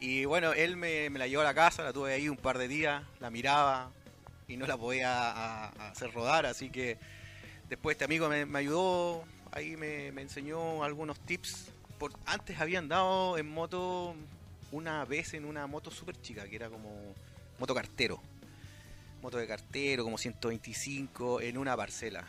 Y 0.02 0.24
bueno, 0.24 0.54
él 0.54 0.78
me, 0.78 1.10
me 1.10 1.18
la 1.18 1.26
llevó 1.26 1.42
a 1.42 1.44
la 1.44 1.52
casa, 1.52 1.84
la 1.84 1.92
tuve 1.92 2.14
ahí 2.14 2.26
un 2.30 2.38
par 2.38 2.56
de 2.56 2.68
días, 2.68 3.02
la 3.20 3.28
miraba 3.28 3.90
y 4.48 4.56
no 4.56 4.66
la 4.66 4.78
podía 4.78 5.30
a- 5.30 5.90
hacer 5.90 6.10
rodar, 6.14 6.46
así 6.46 6.70
que 6.70 6.96
después 7.68 7.96
este 7.96 8.06
amigo 8.06 8.26
me, 8.30 8.58
ayudó, 8.58 9.24
ahí 9.52 9.76
me, 9.76 10.10
me 10.12 10.22
enseñó 10.22 10.84
algunos 10.84 11.20
tips. 11.20 11.70
Por, 11.98 12.12
antes 12.24 12.58
había 12.60 12.78
andado 12.78 13.36
en 13.36 13.46
moto 13.46 14.14
una 14.72 15.04
vez 15.04 15.34
en 15.34 15.44
una 15.44 15.66
moto 15.66 15.90
súper 15.90 16.18
chica, 16.22 16.48
que 16.48 16.56
era 16.56 16.70
como 16.70 17.14
moto 17.58 17.74
cartero. 17.74 18.22
Moto 19.20 19.36
de 19.36 19.46
cartero, 19.46 20.02
como 20.02 20.16
125, 20.16 21.42
en 21.42 21.58
una 21.58 21.76
parcela. 21.76 22.24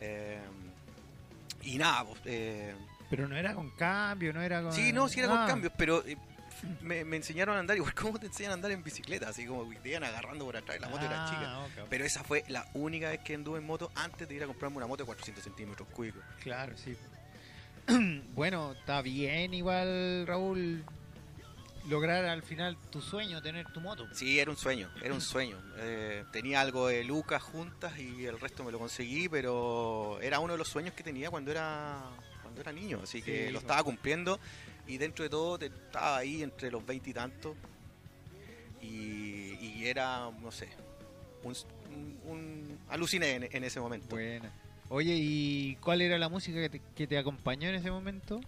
Eh, 0.00 0.40
y 1.62 1.78
nada, 1.78 2.04
pues, 2.04 2.20
eh, 2.24 2.74
Pero 3.10 3.28
no 3.28 3.36
era 3.36 3.54
con 3.54 3.70
cambio, 3.70 4.32
no 4.32 4.42
era 4.42 4.62
con... 4.62 4.72
Sí, 4.72 4.92
no, 4.92 5.08
sí 5.08 5.20
era 5.20 5.28
con 5.28 5.38
Ah, 5.38 5.46
cambios, 5.46 5.72
pero 5.76 6.04
eh, 6.06 6.16
me, 6.80 7.04
me 7.04 7.16
enseñaron 7.16 7.56
a 7.56 7.60
andar 7.60 7.76
igual 7.76 7.94
como 7.94 8.18
te 8.18 8.26
enseñan 8.26 8.52
a 8.52 8.54
andar 8.54 8.70
en 8.70 8.82
bicicleta, 8.82 9.28
así 9.28 9.46
como 9.46 9.72
te 9.80 9.88
iban 9.88 10.04
agarrando 10.04 10.44
por 10.44 10.56
atrás, 10.56 10.80
la 10.80 10.88
moto 10.88 11.04
era 11.04 11.24
ah, 11.26 11.28
chica. 11.68 11.84
Pero 11.88 12.04
esa 12.04 12.24
fue 12.24 12.44
la 12.48 12.66
única 12.74 13.10
vez 13.10 13.20
que 13.20 13.34
anduve 13.34 13.58
en 13.58 13.66
moto 13.66 13.90
antes 13.94 14.28
de 14.28 14.34
ir 14.34 14.42
a 14.42 14.46
comprarme 14.46 14.76
una 14.78 14.86
moto 14.86 15.02
de 15.02 15.06
400 15.06 15.42
centímetros 15.44 15.88
cúbicos. 15.88 16.22
Claro, 16.42 16.76
sí. 16.76 16.96
bueno, 18.34 18.72
está 18.72 19.00
bien 19.02 19.54
igual, 19.54 20.26
Raúl, 20.26 20.84
lograr 21.88 22.24
al 22.26 22.42
final 22.42 22.76
tu 22.90 23.00
sueño, 23.00 23.40
tener 23.42 23.66
tu 23.72 23.80
moto. 23.80 24.06
Sí, 24.12 24.38
era 24.38 24.50
un 24.50 24.56
sueño, 24.56 24.90
era 25.02 25.14
un 25.14 25.20
sueño. 25.20 25.58
Eh, 25.80 26.24
tenía 26.32 26.60
algo 26.60 26.88
de 26.88 27.04
lucas 27.04 27.40
juntas 27.42 27.98
y 27.98 28.26
el 28.26 28.38
resto 28.40 28.64
me 28.64 28.72
lo 28.72 28.78
conseguí, 28.80 29.28
pero 29.28 30.18
era 30.20 30.40
uno 30.40 30.54
de 30.54 30.58
los 30.58 30.66
sueños 30.68 30.92
que 30.94 31.02
tenía 31.04 31.30
cuando 31.30 31.50
era 31.52 32.00
cuando 32.42 32.60
era 32.60 32.72
niño, 32.72 33.00
así 33.02 33.22
que 33.22 33.46
Sí, 33.46 33.46
lo 33.46 33.52
pues. 33.52 33.62
estaba 33.64 33.82
cumpliendo 33.84 34.40
y 34.88 34.98
dentro 34.98 35.22
de 35.22 35.28
todo 35.30 35.56
estaba 35.60 36.16
ahí 36.16 36.42
entre 36.42 36.70
los 36.70 36.84
veinte 36.84 37.10
y 37.10 37.12
tantos 37.14 37.56
y, 38.82 39.54
y 39.60 39.86
era, 39.86 40.30
no 40.40 40.50
sé, 40.50 40.68
un, 41.42 41.54
un- 41.94 42.20
un- 42.24 42.78
aluciné 42.88 43.34
en, 43.34 43.48
en 43.50 43.64
ese 43.64 43.80
momento. 43.80 44.08
Buena. 44.08 44.50
Oye, 44.88 45.14
¿y 45.16 45.76
cuál 45.76 46.00
era 46.00 46.16
la 46.18 46.28
música 46.28 46.58
que 46.60 46.70
te, 46.70 46.82
que 46.96 47.06
te 47.06 47.18
acompañó 47.18 47.68
en 47.68 47.74
ese 47.76 47.90
momento? 47.90 48.40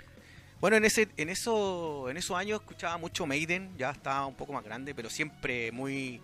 Bueno, 0.61 0.77
en 0.77 0.85
ese, 0.85 1.09
en 1.17 1.31
eso, 1.31 2.11
en 2.11 2.19
esos 2.19 2.37
años 2.37 2.61
escuchaba 2.61 2.99
mucho 2.99 3.27
Maiden, 3.27 3.71
ya 3.79 3.91
estaba 3.91 4.27
un 4.27 4.35
poco 4.35 4.53
más 4.53 4.63
grande, 4.63 4.95
pero 4.95 5.09
siempre 5.09 5.73
muy, 5.73 6.21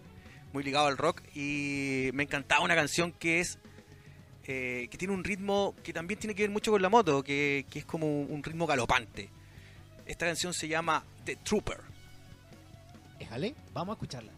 muy 0.52 0.62
ligado 0.62 0.88
al 0.88 0.98
rock 0.98 1.22
y 1.34 2.10
me 2.12 2.24
encantaba 2.24 2.62
una 2.62 2.74
canción 2.74 3.12
que 3.12 3.40
es 3.40 3.58
eh, 4.46 4.88
que 4.90 4.98
tiene 4.98 5.14
un 5.14 5.24
ritmo 5.24 5.74
que 5.82 5.92
también 5.92 6.20
tiene 6.20 6.34
que 6.34 6.42
ver 6.42 6.50
mucho 6.50 6.70
con 6.70 6.82
la 6.82 6.90
moto, 6.90 7.22
que, 7.22 7.64
que 7.70 7.78
es 7.78 7.84
como 7.86 8.06
un 8.06 8.42
ritmo 8.42 8.66
galopante. 8.66 9.30
Esta 10.04 10.26
canción 10.26 10.52
se 10.52 10.68
llama 10.68 11.02
The 11.24 11.36
Trooper. 11.36 11.80
Déjale, 13.18 13.54
vamos 13.72 13.94
a 13.94 13.96
escucharla. 13.96 14.32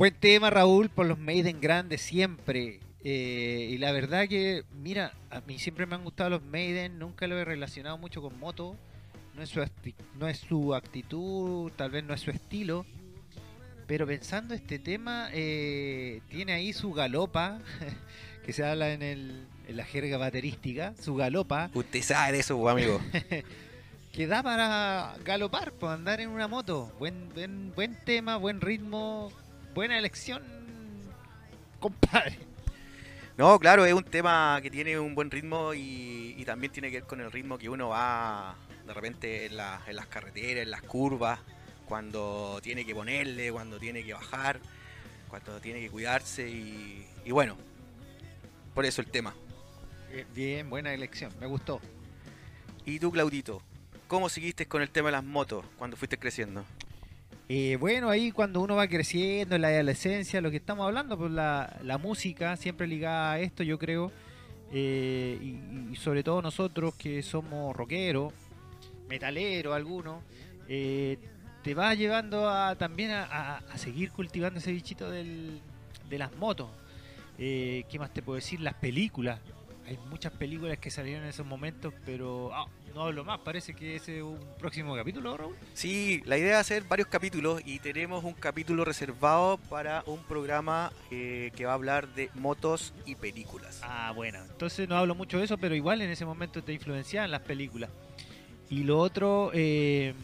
Buen 0.00 0.14
tema, 0.14 0.48
Raúl, 0.48 0.88
por 0.88 1.04
los 1.04 1.18
Maiden 1.18 1.60
grandes 1.60 2.00
siempre. 2.00 2.80
Eh, 3.04 3.68
y 3.72 3.76
la 3.76 3.92
verdad 3.92 4.26
que, 4.28 4.64
mira, 4.82 5.12
a 5.28 5.42
mí 5.42 5.58
siempre 5.58 5.84
me 5.84 5.94
han 5.94 6.04
gustado 6.04 6.30
los 6.30 6.42
Maiden, 6.42 6.98
nunca 6.98 7.26
lo 7.26 7.38
he 7.38 7.44
relacionado 7.44 7.98
mucho 7.98 8.22
con 8.22 8.40
moto. 8.40 8.78
No 9.36 9.42
es 9.42 9.50
su, 9.50 9.62
no 10.18 10.26
es 10.26 10.38
su 10.38 10.74
actitud, 10.74 11.70
tal 11.76 11.90
vez 11.90 12.02
no 12.02 12.14
es 12.14 12.22
su 12.22 12.30
estilo. 12.30 12.86
Pero 13.86 14.06
pensando 14.06 14.54
este 14.54 14.78
tema, 14.78 15.28
eh, 15.34 16.22
tiene 16.30 16.54
ahí 16.54 16.72
su 16.72 16.94
galopa, 16.94 17.58
que 18.46 18.54
se 18.54 18.64
habla 18.64 18.94
en, 18.94 19.02
el, 19.02 19.44
en 19.68 19.76
la 19.76 19.84
jerga 19.84 20.16
baterística, 20.16 20.94
su 20.98 21.14
galopa. 21.14 21.70
Usted 21.74 22.00
sabe 22.00 22.32
de 22.32 22.38
eso, 22.38 22.58
pues, 22.58 22.72
amigo. 22.72 23.02
que 24.12 24.26
da 24.26 24.42
para 24.42 25.14
galopar, 25.26 25.72
para 25.72 25.92
andar 25.92 26.22
en 26.22 26.30
una 26.30 26.48
moto. 26.48 26.90
Buen, 26.98 27.28
buen, 27.34 27.74
buen 27.74 27.98
tema, 28.02 28.38
buen 28.38 28.62
ritmo, 28.62 29.30
buena 29.74 29.98
elección, 29.98 30.42
compadre. 31.78 32.38
No, 33.36 33.58
claro, 33.58 33.84
es 33.86 33.94
un 33.94 34.04
tema 34.04 34.58
que 34.62 34.70
tiene 34.70 34.98
un 34.98 35.14
buen 35.14 35.30
ritmo 35.30 35.72
y, 35.72 36.34
y 36.36 36.44
también 36.44 36.72
tiene 36.72 36.90
que 36.90 36.98
ver 36.98 37.04
con 37.06 37.20
el 37.20 37.32
ritmo 37.32 37.56
que 37.56 37.68
uno 37.70 37.88
va 37.88 38.54
de 38.86 38.92
repente 38.92 39.46
en, 39.46 39.56
la- 39.56 39.80
en 39.86 39.96
las 39.96 40.06
carreteras, 40.06 40.62
en 40.64 40.70
las 40.70 40.82
curvas, 40.82 41.40
cuando 41.86 42.60
tiene 42.62 42.84
que 42.84 42.94
ponerle, 42.94 43.50
cuando 43.50 43.78
tiene 43.78 44.04
que 44.04 44.12
bajar, 44.12 44.60
cuando 45.28 45.58
tiene 45.60 45.80
que 45.80 45.88
cuidarse 45.90 46.48
y, 46.48 47.06
y 47.24 47.30
bueno, 47.30 47.56
por 48.74 48.84
eso 48.84 49.00
el 49.00 49.06
tema. 49.08 49.34
Bien, 50.12 50.26
Bien, 50.34 50.70
buena 50.70 50.92
elección, 50.92 51.32
me 51.40 51.46
gustó. 51.46 51.80
¿Y 52.84 52.98
tú, 52.98 53.10
Claudito? 53.10 53.62
¿Cómo 54.08 54.28
seguiste 54.28 54.66
con 54.66 54.82
el 54.82 54.90
tema 54.90 55.08
de 55.08 55.12
las 55.12 55.24
motos 55.24 55.64
cuando 55.78 55.96
fuiste 55.96 56.18
creciendo? 56.18 56.64
Eh, 57.52 57.76
bueno, 57.80 58.10
ahí 58.10 58.30
cuando 58.30 58.60
uno 58.60 58.76
va 58.76 58.86
creciendo 58.86 59.56
en 59.56 59.62
la 59.62 59.68
adolescencia, 59.70 60.40
lo 60.40 60.52
que 60.52 60.58
estamos 60.58 60.86
hablando, 60.86 61.18
pues 61.18 61.32
la, 61.32 61.98
música 62.00 62.56
siempre 62.56 62.86
ligada 62.86 63.32
a 63.32 63.40
esto, 63.40 63.64
yo 63.64 63.76
creo, 63.76 64.12
eh, 64.70 65.36
y, 65.90 65.96
sobre 65.96 66.22
todo 66.22 66.42
nosotros 66.42 66.94
que 66.94 67.24
somos 67.24 67.74
rockeros, 67.74 68.32
metaleros 69.08 69.74
algunos, 69.74 70.22
eh, 70.68 71.18
te 71.64 71.74
va 71.74 71.92
llevando 71.94 72.48
a, 72.48 72.76
también 72.76 73.10
a, 73.10 73.60
seguir 73.74 74.12
cultivando 74.12 74.60
ese 74.60 74.70
bichito 74.70 75.10
de 75.10 75.60
las 76.08 76.32
motos. 76.36 76.68
Eh, 77.36 77.84
¿Qué 77.90 77.98
más 77.98 78.14
te 78.14 78.22
puedo 78.22 78.36
decir? 78.36 78.60
Las 78.60 78.74
películas. 78.74 79.40
Hay 79.88 79.98
muchas 80.08 80.32
películas 80.34 80.78
que 80.78 80.88
salieron 80.88 81.24
en 81.24 81.30
esos 81.30 81.46
momentos, 81.46 81.92
pero 82.06 82.54
ah, 82.54 82.66
no 82.94 83.04
hablo 83.04 83.24
más, 83.24 83.38
parece 83.40 83.74
que 83.74 83.96
ese 83.96 84.18
es 84.18 84.22
un 84.22 84.38
próximo 84.58 84.94
capítulo, 84.94 85.36
Raúl. 85.36 85.56
Sí, 85.74 86.22
la 86.24 86.36
idea 86.36 86.52
es 86.52 86.60
hacer 86.60 86.82
varios 86.84 87.08
capítulos 87.08 87.60
y 87.64 87.78
tenemos 87.78 88.24
un 88.24 88.34
capítulo 88.34 88.84
reservado 88.84 89.58
para 89.68 90.02
un 90.06 90.22
programa 90.24 90.92
eh, 91.10 91.52
que 91.56 91.66
va 91.66 91.72
a 91.72 91.74
hablar 91.74 92.08
de 92.14 92.30
motos 92.34 92.92
y 93.06 93.14
películas. 93.14 93.80
Ah, 93.82 94.12
bueno, 94.14 94.40
entonces 94.42 94.88
no 94.88 94.96
hablo 94.96 95.14
mucho 95.14 95.38
de 95.38 95.44
eso, 95.44 95.58
pero 95.58 95.74
igual 95.74 96.02
en 96.02 96.10
ese 96.10 96.24
momento 96.24 96.62
te 96.62 96.72
influenciaban 96.72 97.30
las 97.30 97.42
películas. 97.42 97.90
Y 98.68 98.84
lo 98.84 98.98
otro, 98.98 99.50
eh, 99.52 100.14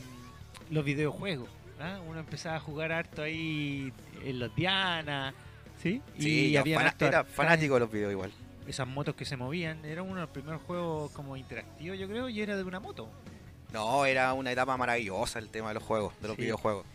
los 0.70 0.85
videojuegos. 0.85 1.48
¿ah? 1.81 2.00
Uno 2.07 2.20
empezaba 2.20 2.57
a 2.57 2.61
jugar 2.61 2.92
harto 2.92 3.22
ahí 3.22 3.92
en 4.24 4.38
los 4.38 4.55
Diana, 4.55 5.35
¿sí? 5.83 6.00
Sí, 6.18 6.48
y 6.48 6.57
había 6.57 6.94
era 7.00 7.24
fanático 7.24 7.74
de 7.74 7.81
los 7.81 7.90
videos 7.90 8.12
igual. 8.12 8.33
Esas 8.66 8.87
motos 8.87 9.14
que 9.14 9.24
se 9.24 9.37
movían. 9.37 9.85
Era 9.85 10.02
uno 10.02 10.16
de 10.16 10.20
los 10.22 10.31
primeros 10.31 10.62
juegos 10.62 11.11
como 11.12 11.37
interactivos, 11.37 11.98
yo 11.98 12.09
creo, 12.09 12.29
y 12.29 12.40
era 12.40 12.57
de 12.57 12.64
una 12.64 12.81
moto. 12.81 13.09
No, 13.72 14.07
era 14.07 14.33
una 14.33 14.52
etapa 14.52 14.76
maravillosa 14.76 15.38
el 15.38 15.48
tema 15.48 15.68
de 15.68 15.74
los 15.74 15.83
juegos, 15.83 16.14
de 16.20 16.29
los 16.29 16.37
Sí. 16.37 16.42
videojuegos. 16.42 16.87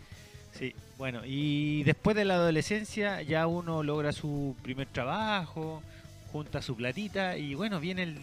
Sí, 0.52 0.74
bueno, 0.98 1.22
y 1.24 1.82
después 1.84 2.14
de 2.14 2.24
la 2.26 2.34
adolescencia 2.34 3.22
ya 3.22 3.46
uno 3.46 3.82
logra 3.82 4.12
su 4.12 4.54
primer 4.62 4.86
trabajo, 4.86 5.82
junta 6.30 6.60
su 6.62 6.76
platita 6.76 7.36
y 7.38 7.54
bueno, 7.54 7.80
viene 7.80 8.02
el... 8.02 8.18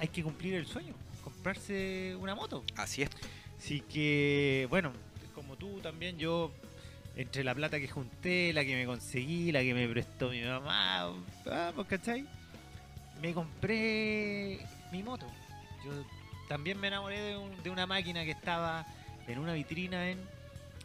Hay 0.00 0.08
que 0.08 0.22
cumplir 0.22 0.54
el 0.54 0.66
sueño, 0.66 0.94
comprarse 1.24 2.16
una 2.20 2.34
moto. 2.34 2.62
Así 2.76 3.02
es. 3.02 3.10
Así 3.58 3.80
que, 3.80 4.66
bueno, 4.70 4.92
como 5.34 5.56
tú 5.56 5.80
también, 5.80 6.18
yo, 6.18 6.52
entre 7.16 7.42
la 7.42 7.54
plata 7.54 7.80
que 7.80 7.88
junté, 7.88 8.52
la 8.52 8.64
que 8.64 8.76
me 8.76 8.86
conseguí, 8.86 9.50
la 9.50 9.60
que 9.62 9.74
me 9.74 9.88
prestó 9.88 10.30
mi 10.30 10.40
mamá, 10.42 11.12
pues, 11.74 11.86
¿cachai? 11.88 12.24
Me 13.20 13.34
compré 13.34 14.60
mi 14.92 15.02
moto. 15.02 15.26
Yo 15.84 15.90
también 16.48 16.78
me 16.80 16.88
enamoré 16.88 17.20
de, 17.20 17.36
un- 17.36 17.62
de 17.62 17.70
una 17.70 17.86
máquina 17.86 18.24
que 18.24 18.30
estaba 18.32 18.86
en 19.26 19.38
una 19.38 19.52
vitrina 19.54 20.08
en 20.10 20.18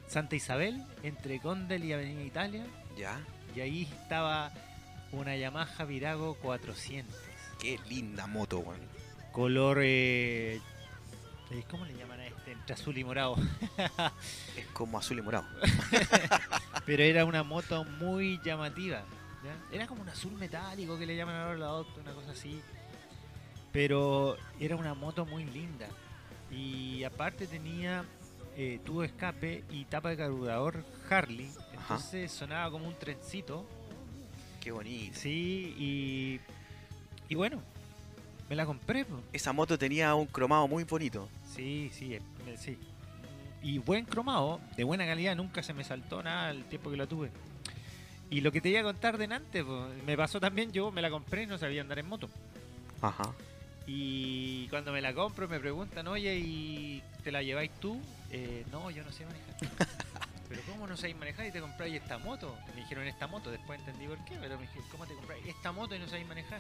Santa 0.08 0.36
Isabel, 0.36 0.84
entre 1.04 1.40
Condel 1.40 1.84
y 1.84 1.94
Avenida 1.94 2.22
Italia, 2.24 2.66
Ya. 2.98 3.20
y 3.56 3.62
ahí 3.62 3.84
estaba 3.84 4.52
una 5.12 5.36
Yamaha 5.36 5.86
Virago 5.86 6.36
400, 6.42 7.16
Qué 7.60 7.80
linda 7.88 8.28
moto, 8.28 8.60
weón. 8.60 8.82
color... 9.32 9.80
eh, 9.84 10.60
eh, 11.52 11.64
¿Cómo 11.70 11.86
le 11.86 11.96
llaman 11.96 12.20
a 12.20 12.26
este? 12.28 12.52
Entre 12.52 12.74
azul 12.74 12.98
y 12.98 13.04
morado. 13.04 13.36
Es 14.58 14.66
como 14.74 14.98
azul 14.98 15.20
y 15.20 15.22
morado. 15.22 15.46
Pero 16.86 17.04
era 17.04 17.26
una 17.26 17.44
moto 17.44 17.86
muy 17.86 18.40
llamativa. 18.44 19.04
¿Ya? 19.44 19.76
Era 19.76 19.88
como 19.88 20.02
un 20.02 20.10
azul 20.10 20.34
metálico 20.34 20.98
que 20.98 21.06
le 21.06 21.16
llaman 21.16 21.36
ahora 21.36 21.58
la 21.58 21.68
auto, 21.68 22.02
una 22.02 22.14
cosa 22.14 22.32
así. 22.32 22.62
Pero 23.72 24.38
era 24.60 24.76
una 24.76 24.94
moto 24.94 25.26
muy 25.26 25.46
linda. 25.46 25.88
Y 26.52 27.04
aparte 27.04 27.48
tenía 27.48 28.06
eh, 28.56 28.80
tubo 28.86 29.02
de 29.02 29.08
escape 29.08 29.64
y 29.72 29.86
tapa 29.86 30.10
de 30.10 30.18
carburador 30.18 30.86
Harley. 31.10 31.50
Ajá. 31.58 31.96
Entonces 31.96 32.32
sonaba 32.32 32.70
como 32.72 32.88
un 32.88 32.94
trencito. 32.96 33.66
Qué 34.62 34.72
bonito. 34.72 35.18
Sí, 35.20 35.76
y, 35.78 36.40
y 37.28 37.36
bueno, 37.36 37.62
me 38.50 38.56
la 38.56 38.66
compré. 38.66 39.06
po. 39.06 39.20
Esa 39.34 39.52
moto 39.52 39.78
tenía 39.78 40.14
un 40.16 40.28
cromado 40.28 40.68
muy 40.68 40.84
bonito. 40.84 41.28
Sí, 41.54 41.90
sí, 41.94 42.14
eh, 42.14 42.22
sí. 42.58 42.78
Y 43.62 43.80
buen 43.80 44.06
cromado, 44.06 44.60
de 44.76 44.84
buena 44.84 45.06
calidad, 45.06 45.36
nunca 45.36 45.64
se 45.64 45.74
me 45.74 45.84
saltó 45.84 46.22
nada 46.22 46.52
el 46.52 46.66
tiempo 46.66 46.92
que 46.92 46.98
la 46.98 47.08
tuve. 47.08 47.32
Y 48.34 48.42
lo 48.42 48.52
que 48.52 48.62
te 48.62 48.70
iba 48.70 48.80
a 48.80 48.84
contar 48.84 49.20
de 49.20 49.26
antes, 49.32 49.64
me 50.08 50.18
pasó 50.18 50.40
también, 50.40 50.72
yo 50.72 50.92
me 50.92 51.04
la 51.04 51.12
compré 51.12 51.44
y 51.44 51.46
no 51.46 51.60
sabía 51.60 51.82
andar 51.82 52.00
en 52.00 52.08
moto. 52.10 52.28
Ajá. 53.00 53.32
Y 53.86 54.68
cuando 54.70 54.92
me 54.92 55.02
la 55.02 55.14
compro 55.14 55.48
me 55.48 55.60
preguntan, 55.60 56.08
oye, 56.08 56.36
¿y 56.38 57.04
te 57.24 57.32
la 57.32 57.44
lleváis 57.44 57.70
tú? 57.80 58.02
Eh, 58.32 58.66
no, 58.72 58.90
yo 58.90 59.04
no 59.04 59.12
sé 59.12 59.24
manejar. 59.26 59.54
pero 60.50 60.62
¿cómo 60.64 60.88
no 60.88 60.98
sabéis 60.98 61.16
manejar 61.18 61.46
y 61.46 61.52
te 61.52 61.62
compráis 61.62 61.94
esta 61.94 62.18
moto? 62.18 62.58
Me 62.74 62.82
dijeron 62.82 63.06
esta 63.06 63.28
moto, 63.28 63.52
después 63.52 63.80
entendí 63.82 64.08
por 64.08 64.18
qué, 64.26 64.36
pero 64.42 64.56
me 64.58 64.64
dijeron, 64.64 64.86
¿cómo 64.92 65.06
te 65.06 65.14
compráis 65.14 65.46
esta 65.46 65.72
moto 65.72 65.96
y 65.96 66.00
no 66.00 66.08
sabéis 66.08 66.28
manejar? 66.28 66.60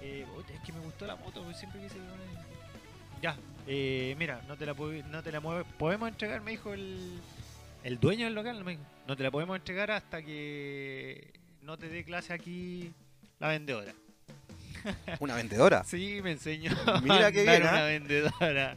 Eh, 0.00 0.24
"Puta, 0.32 0.52
es 0.52 0.60
que 0.60 0.72
me 0.72 0.78
gustó 0.78 1.08
la 1.08 1.16
moto, 1.16 1.42
pues 1.42 1.56
siempre 1.56 1.80
quise... 1.80 1.96
Ya, 3.20 3.36
eh, 3.66 4.14
mira, 4.16 4.40
no 4.46 4.56
te 4.56 4.64
la 4.64 4.74
puedo- 4.74 5.02
no 5.08 5.24
te 5.24 5.32
la 5.32 5.40
mueve- 5.40 5.64
podemos 5.76 6.08
entregar, 6.08 6.40
me 6.40 6.52
dijo 6.52 6.72
el, 6.72 7.20
el 7.82 8.00
dueño 8.00 8.26
del 8.26 8.34
local, 8.34 8.64
me 8.64 8.72
dijo, 8.72 8.82
no 9.06 9.16
te 9.16 9.22
la 9.22 9.30
podemos 9.30 9.56
entregar 9.56 9.90
hasta 9.90 10.22
que 10.22 11.32
no 11.62 11.76
te 11.78 11.88
dé 11.88 12.04
clase 12.04 12.32
aquí 12.32 12.92
la 13.38 13.48
vendedora. 13.48 13.94
Una 15.20 15.34
vendedora. 15.34 15.84
Sí, 15.84 16.20
me 16.22 16.32
enseñó. 16.32 16.70
Mira 17.02 17.32
qué 17.32 17.42
bien, 17.42 17.62
¿ah? 17.64 17.70
una 17.70 17.82
vendedora. 17.84 18.76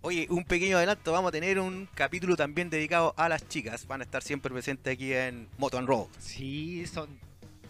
Oye, 0.00 0.26
un 0.28 0.44
pequeño 0.44 0.76
adelanto, 0.76 1.12
vamos 1.12 1.30
a 1.30 1.32
tener 1.32 1.58
un 1.58 1.88
capítulo 1.94 2.36
también 2.36 2.68
dedicado 2.68 3.14
a 3.16 3.28
las 3.28 3.48
chicas. 3.48 3.86
Van 3.86 4.00
a 4.02 4.04
estar 4.04 4.22
siempre 4.22 4.52
presentes 4.52 4.92
aquí 4.92 5.12
en 5.12 5.48
Moto 5.56 5.78
and 5.78 5.88
Road. 5.88 6.08
Sí, 6.18 6.86
son. 6.86 7.08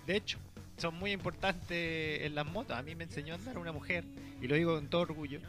De 0.06 0.16
hecho, 0.16 0.38
son 0.76 0.96
muy 0.96 1.12
importantes 1.12 2.22
en 2.22 2.34
las 2.34 2.44
motos. 2.46 2.76
A 2.76 2.82
mí 2.82 2.94
me 2.94 3.04
enseñó 3.04 3.34
a 3.34 3.36
andar 3.36 3.56
una 3.58 3.72
mujer, 3.72 4.04
y 4.42 4.48
lo 4.48 4.56
digo 4.56 4.74
con 4.74 4.88
todo 4.88 5.02
orgullo. 5.02 5.40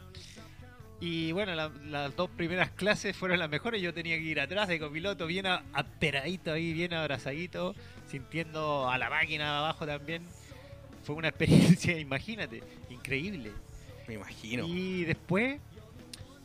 Y 1.00 1.32
bueno, 1.32 1.54
la- 1.54 1.70
las 1.90 2.16
dos 2.16 2.30
primeras 2.30 2.70
clases 2.70 3.14
fueron 3.16 3.38
las 3.38 3.50
mejores. 3.50 3.82
Yo 3.82 3.92
tenía 3.92 4.16
que 4.16 4.22
ir 4.24 4.40
atrás 4.40 4.68
de 4.68 4.78
copiloto, 4.80 5.26
bien 5.26 5.46
aperadito 5.46 6.52
ahí, 6.52 6.72
bien 6.72 6.94
abrazadito, 6.94 7.74
sintiendo 8.10 8.88
a 8.88 8.96
la 8.96 9.10
máquina 9.10 9.58
abajo 9.58 9.86
también. 9.86 10.22
Fue 11.04 11.14
una 11.14 11.28
experiencia, 11.76 11.98
imagínate, 11.98 12.62
increíble. 12.90 13.52
Me 14.08 14.14
imagino. 14.14 14.66
Y 14.66 15.04
después, 15.04 15.58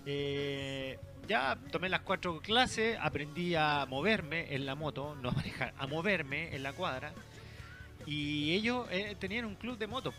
eh, 0.05 0.97
ya 1.27 1.57
tomé 1.71 1.87
las 1.89 2.01
cuatro 2.01 2.41
clases, 2.41 2.97
aprendí 2.99 3.55
a 3.55 3.85
moverme 3.87 4.53
en 4.53 4.65
la 4.65 4.75
moto, 4.75 5.15
no 5.21 5.29
a 5.29 5.31
manejar, 5.31 5.73
a 5.77 5.87
moverme 5.87 6.53
en 6.55 6.63
la 6.63 6.73
cuadra. 6.73 7.13
Y 8.05 8.53
ellos 8.55 8.87
eh, 8.91 9.15
tenían 9.19 9.45
un 9.45 9.55
club 9.55 9.77
de 9.77 9.87
moto. 9.87 10.13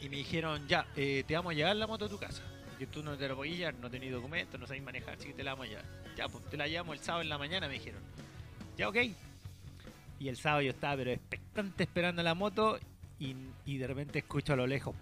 Y 0.00 0.08
me 0.10 0.16
dijeron, 0.16 0.68
ya, 0.68 0.86
eh, 0.94 1.24
te 1.26 1.34
vamos 1.34 1.52
a 1.52 1.54
llevar 1.54 1.74
la 1.74 1.86
moto 1.86 2.04
a 2.04 2.08
tu 2.08 2.18
casa. 2.18 2.42
Que 2.78 2.86
tú 2.86 3.02
no 3.02 3.16
te 3.16 3.28
la 3.28 3.34
podías 3.34 3.58
llevar, 3.58 3.74
no 3.74 3.90
tenés 3.90 4.12
documentos, 4.12 4.60
no 4.60 4.66
sabes 4.66 4.82
manejar, 4.82 5.14
así 5.14 5.28
que 5.28 5.34
te 5.34 5.42
la 5.42 5.52
vamos 5.52 5.66
a 5.66 5.68
llevar. 5.70 5.84
Ya, 6.16 6.28
pues 6.28 6.44
te 6.50 6.56
la 6.56 6.68
llevamos 6.68 6.96
el 6.98 7.02
sábado 7.02 7.22
en 7.22 7.28
la 7.28 7.38
mañana, 7.38 7.68
me 7.68 7.74
dijeron. 7.74 8.00
Ya, 8.76 8.88
ok. 8.88 8.96
Y 10.18 10.28
el 10.28 10.36
sábado 10.36 10.62
yo 10.62 10.70
estaba, 10.70 10.96
pero 10.96 11.10
expectante 11.10 11.84
esperando 11.84 12.22
la 12.22 12.34
moto. 12.34 12.78
Y, 13.18 13.34
y 13.64 13.78
de 13.78 13.86
repente 13.86 14.18
escucho 14.18 14.52
a 14.52 14.56
lo 14.56 14.66
lejos 14.66 14.94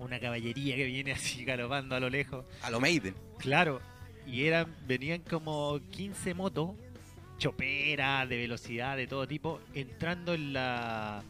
una 0.00 0.18
caballería 0.18 0.74
que 0.76 0.84
viene 0.86 1.12
así 1.12 1.44
galopando 1.44 1.94
a 1.94 2.00
lo 2.00 2.10
lejos. 2.10 2.44
A 2.62 2.70
lo 2.70 2.80
Maiden. 2.80 3.14
Claro, 3.38 3.80
y 4.26 4.44
eran, 4.46 4.74
venían 4.86 5.20
como 5.20 5.78
15 5.90 6.34
motos, 6.34 6.70
choperas, 7.38 8.28
de 8.28 8.36
velocidad, 8.36 8.96
de 8.96 9.06
todo 9.06 9.26
tipo, 9.26 9.60
entrando 9.74 10.34
en 10.34 10.52
la, 10.52 11.22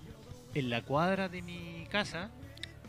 en 0.54 0.70
la 0.70 0.82
cuadra 0.82 1.28
de 1.28 1.42
mi 1.42 1.86
casa, 1.90 2.30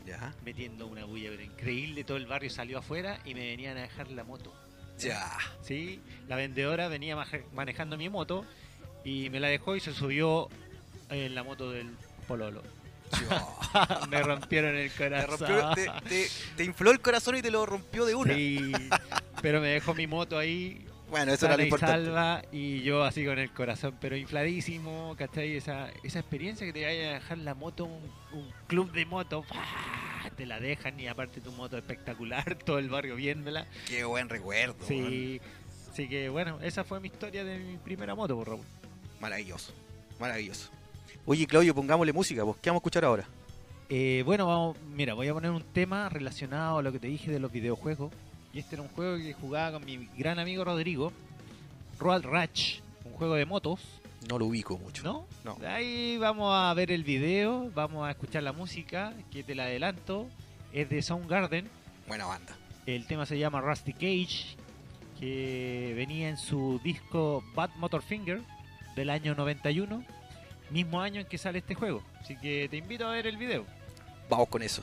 Ya. 0.06 0.34
metiendo 0.44 0.86
una 0.86 1.04
bulla 1.04 1.30
pero 1.30 1.42
increíble. 1.42 2.04
Todo 2.04 2.16
el 2.16 2.26
barrio 2.26 2.50
salió 2.50 2.78
afuera 2.78 3.18
y 3.24 3.34
me 3.34 3.46
venían 3.46 3.76
a 3.76 3.82
dejar 3.82 4.10
la 4.10 4.24
moto. 4.24 4.52
Ya. 4.98 5.30
¿sí? 5.62 6.00
La 6.28 6.36
vendedora 6.36 6.88
venía 6.88 7.16
manejando 7.52 7.96
mi 7.96 8.08
moto 8.08 8.44
y 9.04 9.30
me 9.30 9.40
la 9.40 9.48
dejó 9.48 9.74
y 9.76 9.80
se 9.80 9.92
subió 9.92 10.48
en 11.10 11.34
la 11.34 11.42
moto 11.42 11.70
del 11.70 11.90
Pololo. 12.28 12.62
Me 14.10 14.22
rompieron 14.22 14.74
el 14.74 14.90
Te, 14.90 14.96
corazón. 14.96 15.48
rompió- 15.48 15.74
te- 15.74 16.08
te- 16.08 16.28
te 16.56 16.64
infló 16.64 16.90
el 16.90 17.00
corazón 17.00 17.36
y 17.36 17.42
te 17.42 17.50
lo 17.50 17.66
rompió 17.66 18.06
de 18.06 18.14
una. 18.14 18.34
Sí, 18.34 18.72
pero 19.42 19.60
me 19.60 19.68
dejó 19.68 19.94
mi 19.94 20.06
moto 20.06 20.38
ahí, 20.38 20.86
Bueno, 21.12 21.30
eso 21.34 21.44
era 21.44 21.56
lo 21.56 21.58
sana 21.58 21.62
y 21.62 21.66
importante. 21.66 22.04
salva, 22.06 22.42
y 22.52 22.80
yo 22.80 23.04
así 23.04 23.22
con 23.22 23.38
el 23.38 23.50
corazón, 23.52 23.94
pero 24.00 24.16
infladísimo, 24.16 25.14
¿cachai? 25.18 25.56
Esa, 25.56 25.90
esa 26.02 26.20
experiencia 26.20 26.66
que 26.66 26.72
te 26.72 26.86
vaya 26.86 27.10
a 27.10 27.14
dejar 27.16 27.36
la 27.36 27.54
moto, 27.54 27.84
un, 27.84 28.00
un 28.32 28.50
club 28.66 28.90
de 28.92 29.04
moto, 29.04 29.44
te 30.38 30.46
la 30.46 30.58
dejan 30.58 30.98
y 30.98 31.08
aparte 31.08 31.42
tu 31.42 31.52
moto 31.52 31.76
espectacular, 31.76 32.54
todo 32.64 32.78
el 32.78 32.88
barrio 32.88 33.14
viéndola. 33.16 33.66
Qué 33.86 34.04
buen 34.04 34.30
recuerdo. 34.30 34.74
Sí, 34.88 35.38
así 35.92 36.08
que 36.08 36.30
bueno, 36.30 36.58
esa 36.62 36.82
fue 36.82 36.98
mi 36.98 37.08
historia 37.08 37.44
de 37.44 37.58
mi 37.58 37.76
primera 37.76 38.14
moto, 38.14 38.34
por 38.34 38.48
Raúl. 38.48 38.64
Maravilloso. 39.20 39.74
Maravilloso. 40.18 40.70
Oye, 41.26 41.46
Claudio, 41.46 41.74
pongámosle 41.74 42.14
música. 42.14 42.42
Pues, 42.42 42.56
¿Qué 42.62 42.70
vamos 42.70 42.80
a 42.80 42.82
escuchar 42.84 43.04
ahora? 43.04 43.24
Eh, 43.90 44.22
bueno, 44.24 44.46
vamos, 44.46 44.78
mira, 44.94 45.12
voy 45.12 45.28
a 45.28 45.34
poner 45.34 45.50
un 45.50 45.62
tema 45.62 46.08
relacionado 46.08 46.78
a 46.78 46.82
lo 46.82 46.90
que 46.90 46.98
te 46.98 47.08
dije 47.08 47.30
de 47.30 47.38
los 47.38 47.52
videojuegos. 47.52 48.10
Y 48.52 48.58
este 48.58 48.74
era 48.76 48.82
un 48.82 48.88
juego 48.88 49.16
que 49.16 49.32
jugaba 49.32 49.72
con 49.72 49.84
mi 49.84 50.08
gran 50.16 50.38
amigo 50.38 50.64
Rodrigo, 50.64 51.12
Road 51.98 52.24
Ratch, 52.24 52.80
un 53.04 53.12
juego 53.12 53.34
de 53.34 53.46
motos, 53.46 53.80
No 54.28 54.38
lo 54.38 54.46
ubico 54.46 54.78
mucho. 54.78 55.02
¿no? 55.02 55.26
No. 55.44 55.56
Ahí 55.66 56.16
vamos 56.18 56.52
a 56.54 56.72
ver 56.74 56.90
el 56.92 57.02
video, 57.04 57.70
vamos 57.74 58.06
a 58.06 58.10
escuchar 58.10 58.42
la 58.42 58.52
música, 58.52 59.14
que 59.30 59.42
te 59.42 59.54
la 59.54 59.64
adelanto, 59.64 60.28
es 60.72 60.88
de 60.90 61.02
Soundgarden, 61.02 61.68
Buena 62.06 62.26
banda. 62.26 62.54
el 62.86 63.06
tema 63.06 63.26
se 63.26 63.38
llama 63.38 63.60
Rusty 63.60 63.92
Cage, 63.92 64.56
que 65.18 65.92
venía 65.96 66.28
en 66.28 66.36
su 66.36 66.80
disco 66.84 67.42
Bad 67.54 67.70
Motor 67.76 68.02
Finger 68.02 68.40
del 68.96 69.08
año 69.10 69.34
91, 69.34 70.04
mismo 70.70 71.00
año 71.00 71.20
en 71.20 71.26
que 71.26 71.38
sale 71.38 71.58
este 71.60 71.74
juego. 71.74 72.02
Así 72.20 72.36
que 72.36 72.68
te 72.68 72.76
invito 72.76 73.06
a 73.06 73.12
ver 73.12 73.26
el 73.26 73.36
video. 73.38 73.64
Vamos 74.28 74.48
con 74.48 74.62
eso. 74.62 74.82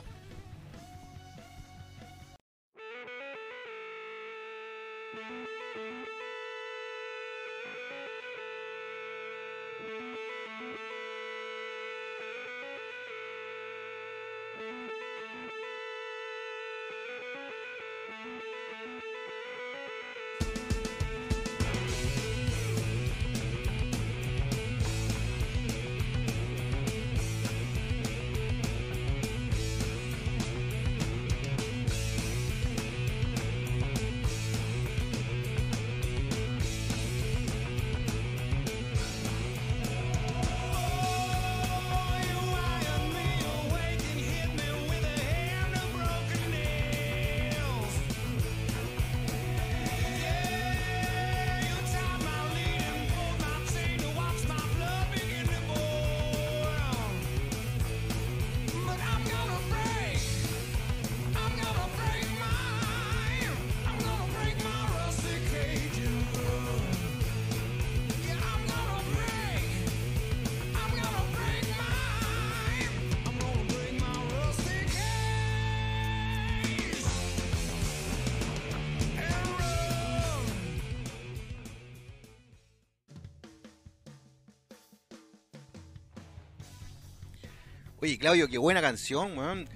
Oye, 88.10 88.18
Claudio, 88.18 88.48
qué 88.48 88.58
buena 88.58 88.82
canción, 88.82 89.38
weón. 89.38 89.70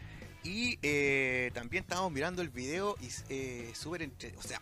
Y 0.44 0.80
eh, 0.82 1.52
también 1.54 1.84
estábamos 1.84 2.12
mirando 2.12 2.42
el 2.42 2.50
video 2.50 2.96
y 3.00 3.10
eh, 3.30 3.70
súper 3.76 4.02
entre... 4.02 4.36
o 4.38 4.42
sea, 4.42 4.60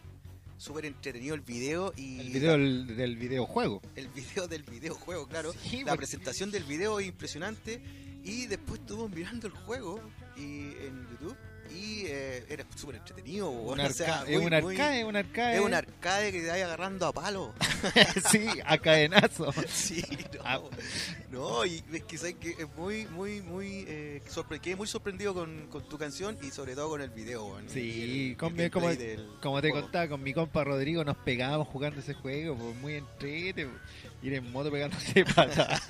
súper 0.57 0.83
entretenido 0.83 1.35
el 1.35 1.39
video 1.39 1.93
y 1.95 2.19
El 2.19 2.29
video 2.31 2.51
del, 2.51 2.97
del 2.97 3.15
videojuego. 3.15 3.81
el 3.95 4.09
video 4.09 4.49
del 4.49 4.63
videojuego, 4.63 5.25
claro. 5.25 5.53
Sí, 5.53 5.77
la 5.85 5.91
porque- 5.93 5.99
presentación 5.99 6.51
del 6.51 6.65
video 6.65 6.99
es 6.99 7.07
impresionante 7.07 7.81
y 8.25 8.47
después 8.47 8.81
estuvimos 8.81 9.09
mirando 9.11 9.47
el 9.47 9.53
juego 9.53 10.01
y 10.35 10.41
en 10.41 11.07
YouTube 11.09 11.37
y 11.73 12.03
eh, 12.07 12.45
era 12.49 12.65
súper 12.75 12.95
entretenido. 12.97 13.49
Un 13.49 13.67
weón. 13.67 13.79
O 13.79 13.89
sea, 13.93 14.19
arca- 14.21 14.31
es 14.31 14.37
muy- 14.41 14.45
un 14.55 14.61
muy- 14.63 14.75
arcade, 14.75 15.05
un 15.05 15.15
arcade. 15.15 15.55
es 15.55 15.61
un 15.61 15.73
arcade 15.73 16.31
que 16.31 16.41
te 16.41 16.47
vaya 16.49 16.65
agarrando 16.65 17.07
a 17.07 17.13
palo. 17.13 17.53
sí, 18.31 18.45
a 18.65 18.77
cadenazo. 18.77 19.51
Sí, 19.67 20.03
no. 20.33 20.41
Ah. 20.43 20.59
No, 21.31 21.65
y 21.65 21.83
es 21.93 22.03
que 22.03 22.17
sabes 22.17 22.35
que 22.35 22.49
es 22.51 22.67
muy, 22.77 23.05
muy, 23.07 23.41
muy. 23.41 23.85
Eh, 23.87 24.21
sorpre- 24.29 24.59
quedé 24.59 24.75
muy 24.75 24.87
sorprendido 24.87 25.33
con, 25.33 25.67
con 25.67 25.87
tu 25.87 25.97
canción 25.97 26.37
y 26.41 26.51
sobre 26.51 26.75
todo 26.75 26.89
con 26.89 27.01
el 27.01 27.09
video. 27.09 27.57
Sí, 27.67 28.29
el- 28.31 28.37
con- 28.37 28.59
el 28.59 28.69
como- 28.71 28.89
del 28.89 29.27
Como 29.41 29.61
te 29.61 29.69
juego. 29.69 29.83
contaba, 29.85 30.07
con 30.09 30.21
mi 30.23 30.33
compa 30.33 30.63
Rodrigo 30.63 31.03
nos 31.03 31.17
pegábamos 31.17 31.67
jugando 31.69 31.99
ese 32.01 32.13
juego, 32.13 32.55
pues 32.57 32.75
muy 32.77 32.95
entrete, 32.95 33.67
ir 34.21 34.33
en 34.33 34.51
moto 34.51 34.69
pegándose 34.71 35.23
patadas, 35.35 35.81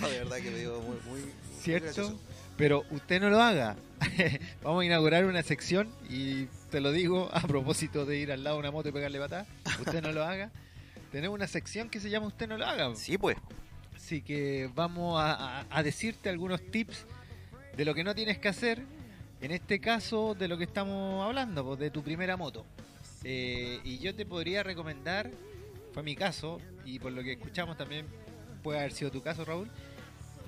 No, 0.00 0.08
de 0.08 0.18
verdad 0.18 0.36
que 0.36 0.50
me 0.50 0.58
dio 0.60 0.80
muy, 0.80 0.96
muy. 1.08 1.20
muy 1.20 1.32
¿cierto? 1.60 2.18
Pero 2.58 2.84
usted 2.90 3.20
no 3.20 3.30
lo 3.30 3.40
haga. 3.40 3.76
Vamos 4.62 4.82
a 4.82 4.84
inaugurar 4.84 5.24
una 5.24 5.42
sección 5.42 5.88
y 6.10 6.44
te 6.70 6.80
lo 6.80 6.92
digo 6.92 7.30
a 7.32 7.40
propósito 7.40 8.04
de 8.04 8.18
ir 8.18 8.30
al 8.32 8.44
lado 8.44 8.56
de 8.56 8.60
una 8.60 8.70
moto 8.70 8.90
y 8.90 8.92
pegarle 8.92 9.18
patada. 9.18 9.46
Usted 9.80 10.02
no 10.02 10.12
lo 10.12 10.22
haga. 10.24 10.50
Tenemos 11.10 11.34
una 11.34 11.46
sección 11.46 11.88
que 11.88 12.00
se 12.00 12.10
llama 12.10 12.26
Usted 12.26 12.46
no 12.48 12.58
lo 12.58 12.66
haga. 12.66 12.94
Sí, 12.96 13.16
pues. 13.16 13.36
Así 13.96 14.20
que 14.20 14.68
vamos 14.74 15.18
a, 15.20 15.60
a- 15.60 15.66
a 15.70 15.82
decirte 15.82 16.28
algunos 16.28 16.60
tips 16.70 17.06
de 17.76 17.84
lo 17.86 17.94
que 17.94 18.04
no 18.04 18.14
tienes 18.14 18.38
que 18.38 18.48
hacer. 18.48 18.82
En 19.40 19.52
este 19.52 19.78
caso, 19.80 20.34
de 20.34 20.48
lo 20.48 20.58
que 20.58 20.64
estamos 20.64 21.24
hablando, 21.24 21.64
pues, 21.64 21.78
de 21.78 21.90
tu 21.90 22.02
primera 22.02 22.36
moto. 22.36 22.66
Eh, 23.22 23.78
y 23.84 23.98
yo 23.98 24.12
te 24.14 24.26
podría 24.26 24.62
recomendar, 24.64 25.30
fue 25.92 26.02
mi 26.02 26.16
caso, 26.16 26.60
y 26.84 26.98
por 26.98 27.12
lo 27.12 27.22
que 27.22 27.32
escuchamos 27.34 27.76
también 27.76 28.04
puede 28.64 28.80
haber 28.80 28.92
sido 28.92 29.12
tu 29.12 29.22
caso, 29.22 29.44
Raúl. 29.44 29.70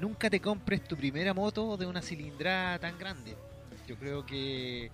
Nunca 0.01 0.31
te 0.31 0.41
compres 0.41 0.83
tu 0.85 0.97
primera 0.97 1.35
moto 1.35 1.77
de 1.77 1.87
una 1.87 2.01
cilindrada 2.03 2.79
tan 2.79 2.99
grande. 2.99 3.37
Yo 3.87 3.97
creo 3.97 4.25
que 4.25 4.91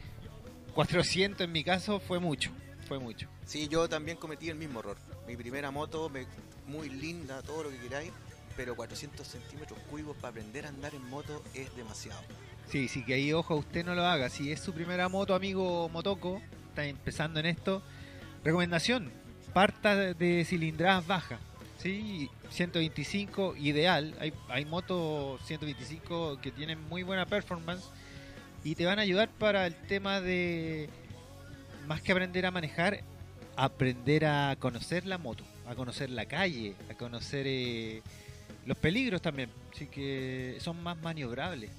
400 0.75 1.43
en 1.45 1.53
mi 1.53 1.63
caso 1.63 2.01
fue 2.01 2.19
mucho, 2.19 2.51
fue 2.89 2.99
mucho. 2.99 3.29
Sí, 3.45 3.69
yo 3.69 3.89
también 3.89 4.17
cometí 4.17 4.49
el 4.49 4.57
mismo 4.57 4.81
error. 4.81 4.97
Mi 5.27 5.37
primera 5.37 5.71
moto, 5.71 6.09
me- 6.09 6.27
muy 6.67 6.89
linda, 6.89 7.41
todo 7.43 7.65
lo 7.65 7.71
que 7.71 7.77
queráis, 7.79 8.11
pero 8.57 8.75
400 8.75 9.27
centímetros 9.27 9.79
cúbicos 9.91 10.17
para 10.17 10.31
aprender 10.31 10.67
a 10.67 10.71
andar 10.71 10.95
en 10.95 11.09
moto 11.09 11.43
es 11.55 11.75
demasiado. 11.77 12.21
Sí, 12.69 12.89
sí, 12.89 13.05
que 13.05 13.15
ahí 13.15 13.33
ojo, 13.33 13.55
usted 13.55 13.85
no 13.85 13.95
lo 13.95 14.05
haga. 14.05 14.29
Si 14.29 14.51
es 14.51 14.59
su 14.61 14.73
primera 14.73 15.09
moto, 15.09 15.35
amigo 15.37 15.89
Motoco, 15.89 16.43
está 16.71 16.85
empezando 16.85 17.39
en 17.39 17.47
esto. 17.47 17.81
Recomendación, 18.43 19.13
parta 19.55 19.95
de- 19.95 20.15
de 20.15 20.45
cilindradas 20.45 21.07
bajas. 21.07 21.39
Sí, 21.87 22.29
125 22.51 23.55
ideal. 23.55 24.13
Hay, 24.19 24.33
hay 24.49 24.65
motos 24.65 25.41
125 25.47 26.41
que 26.43 26.51
tienen 26.51 26.81
muy 26.89 27.05
buena 27.05 27.27
performance 27.27 27.85
y 28.65 28.75
te 28.75 28.85
van 28.85 28.99
a 28.99 29.03
ayudar 29.03 29.29
para 29.29 29.69
el 29.69 29.77
tema 29.77 30.21
de, 30.21 30.91
más 31.87 32.03
que 32.03 32.11
aprender 32.11 32.45
a 32.45 32.51
manejar, 32.51 33.05
aprender 33.55 34.25
a 34.25 34.57
conocer 34.59 35.07
la 35.07 35.17
moto, 35.17 35.45
a 35.65 35.77
conocer 35.77 36.11
la 36.11 36.27
calle, 36.27 36.75
a 36.91 36.95
conocer 36.95 37.47
eh, 37.47 38.03
los 38.65 38.77
peligros 38.77 39.23
también. 39.23 39.49
Así 39.73 39.87
que 39.87 40.57
son 40.59 40.83
más 40.83 41.01
maniobrables. 41.01 41.71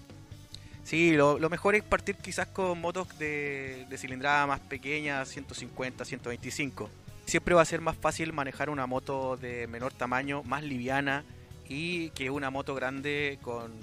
Sí, 0.86 1.18
lo, 1.18 1.38
mejor 1.50 1.76
es 1.76 1.84
partir 1.84 2.16
quizás 2.16 2.48
con 2.48 2.80
motos 2.80 3.20
de, 3.20 3.86
de 3.90 3.98
cilindrada 3.98 4.48
más 4.48 4.62
pequeña, 4.62 5.26
150, 5.26 6.06
125. 6.06 6.90
Siempre 7.28 7.54
va 7.54 7.62
a 7.62 7.66
ser 7.66 7.82
más 7.82 7.96
fácil 7.96 8.34
manejar 8.34 8.70
una 8.72 8.88
moto 8.88 9.38
de 9.38 9.68
menor 9.68 9.94
tamaño, 9.94 10.42
más 10.44 10.64
liviana 10.64 11.24
y 11.68 12.10
que 12.12 12.30
una 12.30 12.50
moto 12.50 12.74
grande 12.74 13.38
con, 13.42 13.74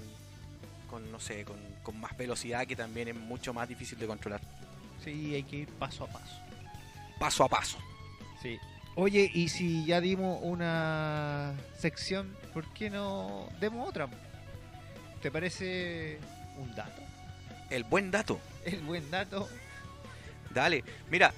con 0.91 1.13
no 1.13 1.21
sé, 1.21 1.45
con, 1.45 1.59
con 1.83 2.01
más 2.01 2.17
velocidad 2.17 2.67
que 2.67 2.75
también 2.75 3.09
es 3.09 3.15
mucho 3.15 3.55
más 3.55 3.69
difícil 3.69 3.99
de 3.99 4.07
controlar. 4.07 4.41
Sí, 5.05 5.35
hay 5.35 5.43
que 5.43 5.57
ir 5.59 5.69
paso 5.69 6.05
a 6.05 6.07
paso. 6.09 6.41
Paso 7.21 7.45
a 7.45 7.49
paso. 7.49 7.79
Sí. 8.43 8.59
Oye, 8.97 9.31
y 9.33 9.49
si 9.49 9.85
ya 9.85 10.01
dimos 10.01 10.41
una 10.43 11.55
sección, 11.79 12.35
¿por 12.53 12.65
qué 12.73 12.89
no 12.91 13.49
demos 13.61 13.89
otra? 13.89 14.09
¿te 15.25 15.31
parece 15.31 16.19
un 16.59 16.75
dato? 16.75 17.01
El 17.71 17.85
buen 17.85 18.11
dato. 18.11 18.39
El 18.67 18.81
buen 18.81 19.11
dato. 19.11 19.49
Dale, 20.51 20.85
mira, 21.11 21.33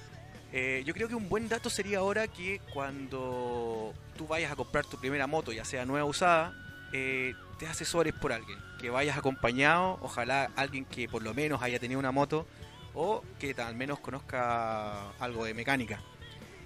eh, 0.53 0.83
yo 0.85 0.93
creo 0.93 1.07
que 1.07 1.15
un 1.15 1.27
buen 1.27 1.49
dato 1.49 1.69
sería 1.69 1.99
ahora 1.99 2.27
que 2.27 2.61
cuando 2.73 3.93
tú 4.17 4.27
vayas 4.27 4.51
a 4.51 4.55
comprar 4.55 4.85
tu 4.85 4.97
primera 4.97 5.27
moto, 5.27 5.51
ya 5.51 5.65
sea 5.65 5.85
nueva 5.85 6.05
o 6.05 6.09
usada, 6.09 6.53
eh, 6.93 7.33
te 7.59 7.67
asesores 7.67 8.13
por 8.13 8.31
alguien, 8.31 8.57
que 8.79 8.89
vayas 8.89 9.17
acompañado, 9.17 9.99
ojalá 10.01 10.51
alguien 10.55 10.85
que 10.85 11.09
por 11.09 11.21
lo 11.21 11.33
menos 11.33 11.61
haya 11.61 11.79
tenido 11.79 11.99
una 11.99 12.11
moto 12.11 12.45
o 12.93 13.23
que 13.39 13.53
al 13.57 13.75
menos 13.75 13.99
conozca 13.99 15.09
algo 15.19 15.45
de 15.45 15.53
mecánica. 15.53 16.01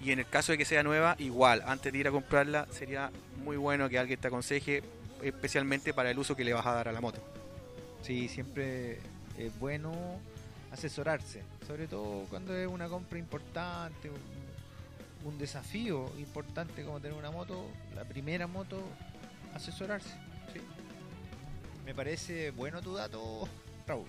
Y 0.00 0.10
en 0.12 0.18
el 0.18 0.28
caso 0.28 0.52
de 0.52 0.58
que 0.58 0.64
sea 0.64 0.82
nueva, 0.82 1.14
igual, 1.18 1.62
antes 1.66 1.92
de 1.92 1.98
ir 1.98 2.08
a 2.08 2.10
comprarla, 2.10 2.66
sería 2.70 3.10
muy 3.44 3.56
bueno 3.56 3.88
que 3.88 3.98
alguien 3.98 4.18
te 4.18 4.28
aconseje, 4.28 4.82
especialmente 5.22 5.94
para 5.94 6.10
el 6.10 6.18
uso 6.18 6.34
que 6.34 6.44
le 6.44 6.52
vas 6.52 6.66
a 6.66 6.72
dar 6.72 6.88
a 6.88 6.92
la 6.92 7.00
moto. 7.00 7.20
Sí, 8.02 8.28
siempre 8.28 8.98
es 9.38 9.56
bueno 9.60 9.92
asesorarse, 10.72 11.42
sobre 11.66 11.86
todo 11.86 12.26
cuando 12.30 12.56
es 12.56 12.66
una 12.66 12.88
compra 12.88 13.18
importante, 13.18 14.10
un, 15.24 15.38
desafío 15.38 16.10
importante 16.18 16.84
como 16.84 17.00
tener 17.00 17.16
una 17.16 17.30
moto, 17.30 17.66
la 17.94 18.04
primera 18.04 18.46
moto, 18.46 18.82
asesorarse. 19.54 20.14
Me 21.84 21.94
parece 21.94 22.50
bueno 22.52 22.80
tu 22.80 22.94
dato, 22.94 23.48
Raúl. 23.86 24.06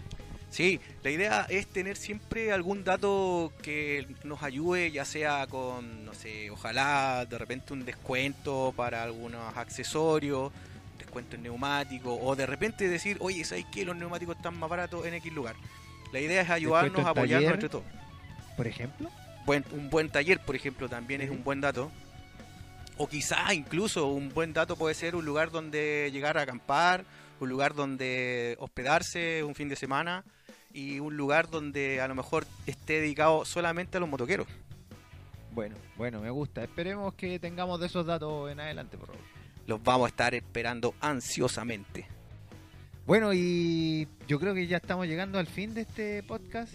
Sí, 0.49 0.79
la 1.01 1.09
idea 1.09 1.47
es 1.49 1.65
tener 1.67 1.97
siempre 1.97 2.51
algún 2.51 2.83
dato 2.83 3.51
que 3.63 4.07
nos 4.23 4.43
ayude, 4.43 4.91
ya 4.91 5.03
sea 5.03 5.47
con, 5.47 6.05
no 6.05 6.13
sé, 6.13 6.51
ojalá 6.51 7.25
de 7.27 7.39
repente 7.39 7.73
un 7.73 7.85
descuento 7.85 8.71
para 8.75 9.01
algunos 9.01 9.57
accesorios, 9.57 10.51
descuento 10.99 11.35
en 11.35 11.43
neumáticos, 11.43 12.19
o 12.21 12.35
de 12.35 12.45
repente 12.45 12.87
decir, 12.87 13.17
oye, 13.19 13.43
¿sabes 13.43 13.65
qué? 13.71 13.83
Los 13.83 13.95
neumáticos 13.95 14.35
están 14.35 14.55
más 14.59 14.69
baratos 14.69 15.05
en 15.07 15.15
X 15.15 15.33
lugar. 15.33 15.55
La 16.13 16.19
idea 16.21 16.41
es 16.43 16.49
ayudarnos, 16.49 17.05
apoyarnos 17.05 17.29
taller. 17.49 17.53
entre 17.53 17.69
todos. 17.69 17.83
Por 18.55 18.67
ejemplo, 18.67 19.09
Buen- 19.45 19.65
un 19.73 19.89
buen 19.89 20.09
taller, 20.09 20.39
por 20.39 20.55
ejemplo, 20.55 20.87
también 20.87 21.19
es 21.19 21.29
un 21.29 21.43
buen 21.43 21.59
dato. 21.59 21.91
O 22.95 23.07
quizá 23.07 23.53
incluso 23.53 24.07
un 24.07 24.29
buen 24.29 24.53
dato 24.53 24.77
puede 24.77 24.95
ser 24.95 25.15
un 25.17 25.25
lugar 25.25 25.51
donde 25.51 26.09
llegar 26.13 26.37
a 26.37 26.43
acampar, 26.43 27.03
un 27.41 27.49
lugar 27.49 27.73
donde 27.73 28.55
hospedarse 28.59 29.43
un 29.43 29.53
fin 29.55 29.67
de 29.67 29.75
semana 29.75 30.23
y 30.71 30.99
un 30.99 31.17
lugar 31.17 31.49
donde 31.49 31.99
a 31.99 32.07
lo 32.07 32.15
mejor 32.15 32.45
esté 32.67 33.01
dedicado 33.01 33.43
solamente 33.43 33.97
a 33.97 33.99
los 33.99 34.07
motoqueros. 34.07 34.47
bueno, 35.51 35.75
bueno, 35.97 36.21
me 36.21 36.29
gusta. 36.29 36.63
Esperemos 36.63 37.13
que 37.15 37.37
tengamos 37.39 37.79
de 37.79 37.87
esos 37.87 38.05
datos 38.05 38.49
en 38.51 38.59
adelante, 38.59 38.97
por 38.97 39.07
favor. 39.07 39.21
Los 39.67 39.83
vamos 39.83 40.05
a 40.05 40.09
estar 40.09 40.33
esperando 40.35 40.93
ansiosamente. 41.01 42.07
Bueno, 43.05 43.33
y 43.33 44.07
yo 44.27 44.39
creo 44.39 44.53
que 44.53 44.65
ya 44.65 44.77
estamos 44.77 45.07
llegando 45.07 45.37
al 45.37 45.47
fin 45.47 45.73
de 45.73 45.81
este 45.81 46.23
podcast. 46.23 46.73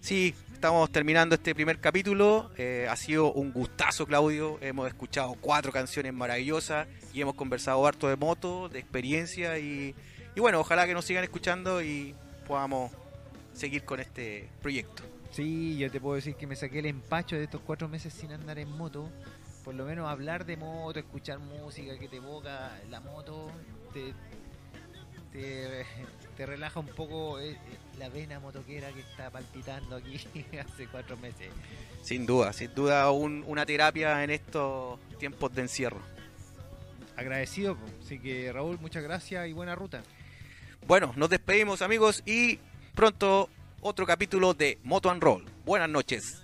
Sí, 0.00 0.34
estamos 0.52 0.90
terminando 0.90 1.36
este 1.36 1.54
primer 1.54 1.78
capítulo. 1.78 2.50
Eh, 2.56 2.88
ha 2.90 2.96
sido 2.96 3.32
un 3.32 3.52
gustazo, 3.52 4.04
Claudio. 4.04 4.58
Hemos 4.62 4.88
escuchado 4.88 5.36
cuatro 5.40 5.70
canciones 5.70 6.12
maravillosas 6.12 6.88
y 7.14 7.20
hemos 7.20 7.34
conversado 7.34 7.86
harto 7.86 8.08
de 8.08 8.16
moto, 8.16 8.68
de 8.68 8.80
experiencia 8.80 9.60
y, 9.60 9.94
y 10.34 10.40
bueno, 10.40 10.58
ojalá 10.58 10.86
que 10.86 10.94
nos 10.94 11.04
sigan 11.04 11.22
escuchando 11.22 11.80
y 11.80 12.16
podamos 12.48 12.90
seguir 13.52 13.84
con 13.84 14.00
este 14.00 14.48
proyecto. 14.60 15.04
Sí, 15.30 15.78
yo 15.78 15.88
te 15.88 16.00
puedo 16.00 16.16
decir 16.16 16.34
que 16.34 16.48
me 16.48 16.56
saqué 16.56 16.80
el 16.80 16.86
empacho 16.86 17.36
de 17.36 17.44
estos 17.44 17.60
cuatro 17.60 17.88
meses 17.88 18.12
sin 18.12 18.32
andar 18.32 18.58
en 18.58 18.76
moto. 18.76 19.08
Por 19.64 19.76
lo 19.76 19.84
menos 19.84 20.08
hablar 20.08 20.46
de 20.46 20.56
moto, 20.56 20.98
escuchar 20.98 21.38
música 21.38 21.96
que 21.96 22.08
te 22.08 22.16
evoca 22.16 22.76
la 22.90 22.98
moto, 22.98 23.52
te, 23.92 24.14
te, 25.32 25.84
te 26.36 26.46
relaja 26.46 26.80
un 26.80 26.86
poco 26.88 27.38
eh, 27.40 27.50
eh, 27.52 27.58
la 27.98 28.08
vena 28.08 28.40
motoquera 28.40 28.90
que 28.92 29.00
está 29.00 29.30
palpitando 29.30 29.96
aquí 29.96 30.20
hace 30.58 30.86
cuatro 30.88 31.16
meses. 31.18 31.48
Sin 32.02 32.26
duda, 32.26 32.52
sin 32.52 32.74
duda 32.74 33.10
un- 33.10 33.44
una 33.46 33.66
terapia 33.66 34.22
en 34.24 34.30
estos 34.30 34.98
tiempos 35.18 35.54
de 35.54 35.62
encierro. 35.62 36.00
Agradecido, 37.16 37.76
así 38.02 38.18
que 38.18 38.50
Raúl, 38.52 38.78
muchas 38.80 39.02
gracias 39.02 39.46
y 39.48 39.52
buena 39.52 39.74
ruta. 39.74 40.02
Bueno, 40.86 41.12
nos 41.16 41.28
despedimos 41.28 41.82
amigos 41.82 42.22
y 42.24 42.58
pronto 42.94 43.50
otro 43.82 44.06
capítulo 44.06 44.54
de 44.54 44.78
Moto 44.84 45.10
and 45.10 45.22
Roll. 45.22 45.44
Buenas 45.66 45.90
noches. 45.90 46.42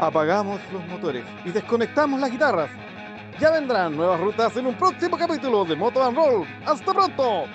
Apagamos 0.00 0.60
los 0.72 0.86
motores 0.86 1.24
y 1.44 1.50
desconectamos 1.50 2.20
las 2.20 2.30
guitarras. 2.30 2.70
Ya 3.40 3.50
vendrán 3.50 3.96
nuevas 3.96 4.20
rutas 4.20 4.56
en 4.56 4.66
un 4.66 4.74
próximo 4.74 5.16
capítulo 5.16 5.64
de 5.64 5.74
Moto 5.74 6.04
and 6.04 6.16
Roll. 6.16 6.46
¡Hasta 6.64 6.92
pronto! 6.92 7.46